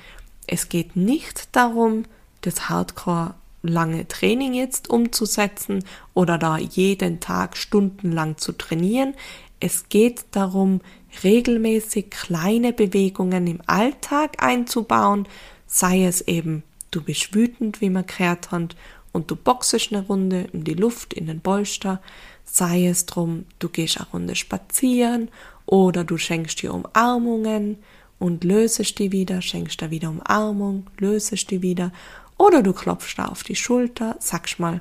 es 0.47 0.69
geht 0.69 0.95
nicht 0.95 1.57
darum, 1.57 2.05
das 2.43 2.69
Hardcore 2.69 3.35
lange 3.63 4.07
Training 4.07 4.55
jetzt 4.55 4.89
umzusetzen 4.91 5.85
oder 6.15 6.39
da 6.39 6.59
jeden 6.59 7.21
Tag 7.21 7.57
stundenlang 7.57 8.37
zu 8.37 8.53
trainieren. 8.53 9.15
Es 9.61 9.89
geht 9.89 10.25
darum, 10.33 10.81
regelmäßig 11.25 12.11
kleine 12.11 12.73
Bewegungen 12.73 13.47
im 13.47 13.61
Alltag 13.67 14.43
einzubauen, 14.43 15.27
sei 15.67 16.05
es 16.05 16.21
eben, 16.23 16.63
du 16.91 17.03
bist 17.03 17.35
wütend, 17.35 17.81
wie 17.81 17.91
man 17.91 18.07
gehört 18.07 18.51
hat, 18.51 18.77
und 19.13 19.31
du 19.31 19.37
boxest 19.37 19.93
eine 19.93 20.07
Runde 20.07 20.49
in 20.53 20.65
die 20.65 20.75
Luft, 20.75 21.15
in 21.15 21.27
den 21.27 21.41
Polster, 21.41 22.01
sei 22.45 22.87
es 22.87 23.07
drum, 23.07 23.47
du 23.59 23.69
gehst 23.69 23.99
eine 23.99 24.09
Runde 24.11 24.37
spazieren 24.37 25.29
oder 25.67 26.05
du 26.05 26.19
schenkst 26.19 26.63
dir 26.63 26.73
Umarmungen 26.73 27.79
und 28.19 28.45
lösest 28.45 28.99
die 28.99 29.13
wieder, 29.13 29.43
schenkst 29.43 29.81
dir 29.81 29.91
wieder 29.91 30.11
Umarmung, 30.11 30.87
lösest 30.99 31.51
die 31.51 31.63
wieder. 31.63 31.93
Oder 32.37 32.63
du 32.63 32.73
klopfst 32.73 33.19
da 33.19 33.27
auf 33.27 33.43
die 33.43 33.57
Schulter, 33.57 34.17
sagst 34.21 34.59
mal, 34.59 34.81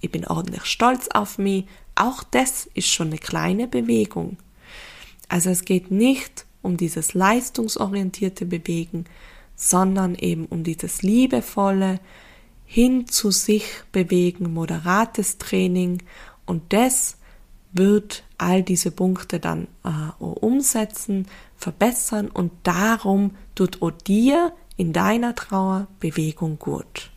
ich 0.00 0.10
bin 0.10 0.26
ordentlich 0.26 0.64
stolz 0.64 1.08
auf 1.08 1.38
mich, 1.38 1.64
auch 1.96 2.22
das 2.22 2.66
ist 2.74 2.88
schon 2.88 3.08
eine 3.08 3.18
kleine 3.18 3.66
Bewegung. 3.66 4.36
Also 5.28 5.50
es 5.50 5.64
geht 5.64 5.90
nicht 5.90 6.46
um 6.62 6.76
dieses 6.76 7.14
leistungsorientierte 7.14 8.46
Bewegen, 8.46 9.06
sondern 9.56 10.14
eben 10.14 10.46
um 10.46 10.62
dieses 10.62 11.02
liebevolle 11.02 12.00
hin 12.64 13.06
zu 13.06 13.30
sich 13.30 13.64
bewegen, 13.92 14.52
moderates 14.52 15.38
Training 15.38 16.02
und 16.44 16.72
das 16.72 17.16
wird 17.72 18.24
all 18.38 18.62
diese 18.62 18.90
Punkte 18.90 19.38
dann 19.38 19.68
äh, 19.84 20.22
umsetzen, 20.22 21.26
verbessern 21.56 22.28
und 22.28 22.52
darum 22.62 23.32
tut 23.54 23.82
auch 23.82 23.90
dir 23.90 24.52
in 24.76 24.92
deiner 24.92 25.34
Trauer 25.34 25.86
Bewegung 26.00 26.58
gut. 26.58 27.10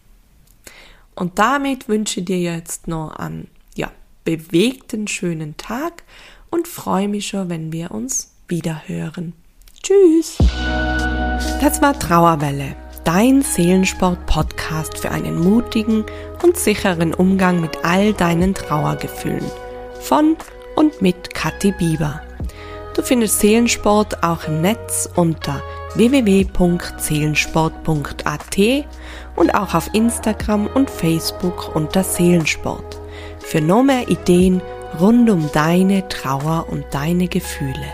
Und 1.15 1.39
damit 1.39 1.89
wünsche 1.89 2.21
ich 2.21 2.25
dir 2.25 2.39
jetzt 2.39 2.87
noch 2.87 3.15
einen 3.15 3.49
bewegten, 4.29 5.07
schönen 5.07 5.57
Tag 5.57 6.03
und 6.51 6.67
freue 6.67 7.07
mich 7.07 7.29
schon, 7.29 7.49
wenn 7.49 7.71
wir 7.71 7.89
uns 7.89 8.31
wieder 8.47 8.83
hören. 8.85 9.33
Tschüss! 9.81 10.37
Das 11.59 11.81
war 11.81 11.97
Trauerwelle, 11.97 12.75
dein 13.05 13.41
Seelensport-Podcast 13.41 14.99
für 14.99 15.09
einen 15.09 15.39
mutigen 15.39 16.05
und 16.43 16.57
sicheren 16.57 17.15
Umgang 17.15 17.59
mit 17.59 17.83
all 17.83 18.13
deinen 18.13 18.53
Trauergefühlen. 18.53 19.49
Von 19.99 20.37
und 20.75 21.01
mit 21.01 21.33
Kathi 21.33 21.71
Bieber. 21.71 22.21
Du 22.95 23.01
findest 23.01 23.39
Seelensport 23.39 24.23
auch 24.23 24.43
im 24.43 24.61
Netz 24.61 25.09
unter 25.15 25.63
www.seelensport.at 25.95 28.57
und 29.35 29.55
auch 29.55 29.73
auf 29.73 29.89
Instagram 29.93 30.67
und 30.67 30.91
Facebook 30.91 31.75
unter 31.75 32.03
Seelensport. 32.03 32.98
Für 33.39 33.61
noch 33.61 33.83
mehr 33.83 34.07
Ideen 34.09 34.61
rund 34.99 35.29
um 35.29 35.49
deine 35.53 36.07
Trauer 36.07 36.67
und 36.69 36.85
deine 36.91 37.27
Gefühle. 37.27 37.93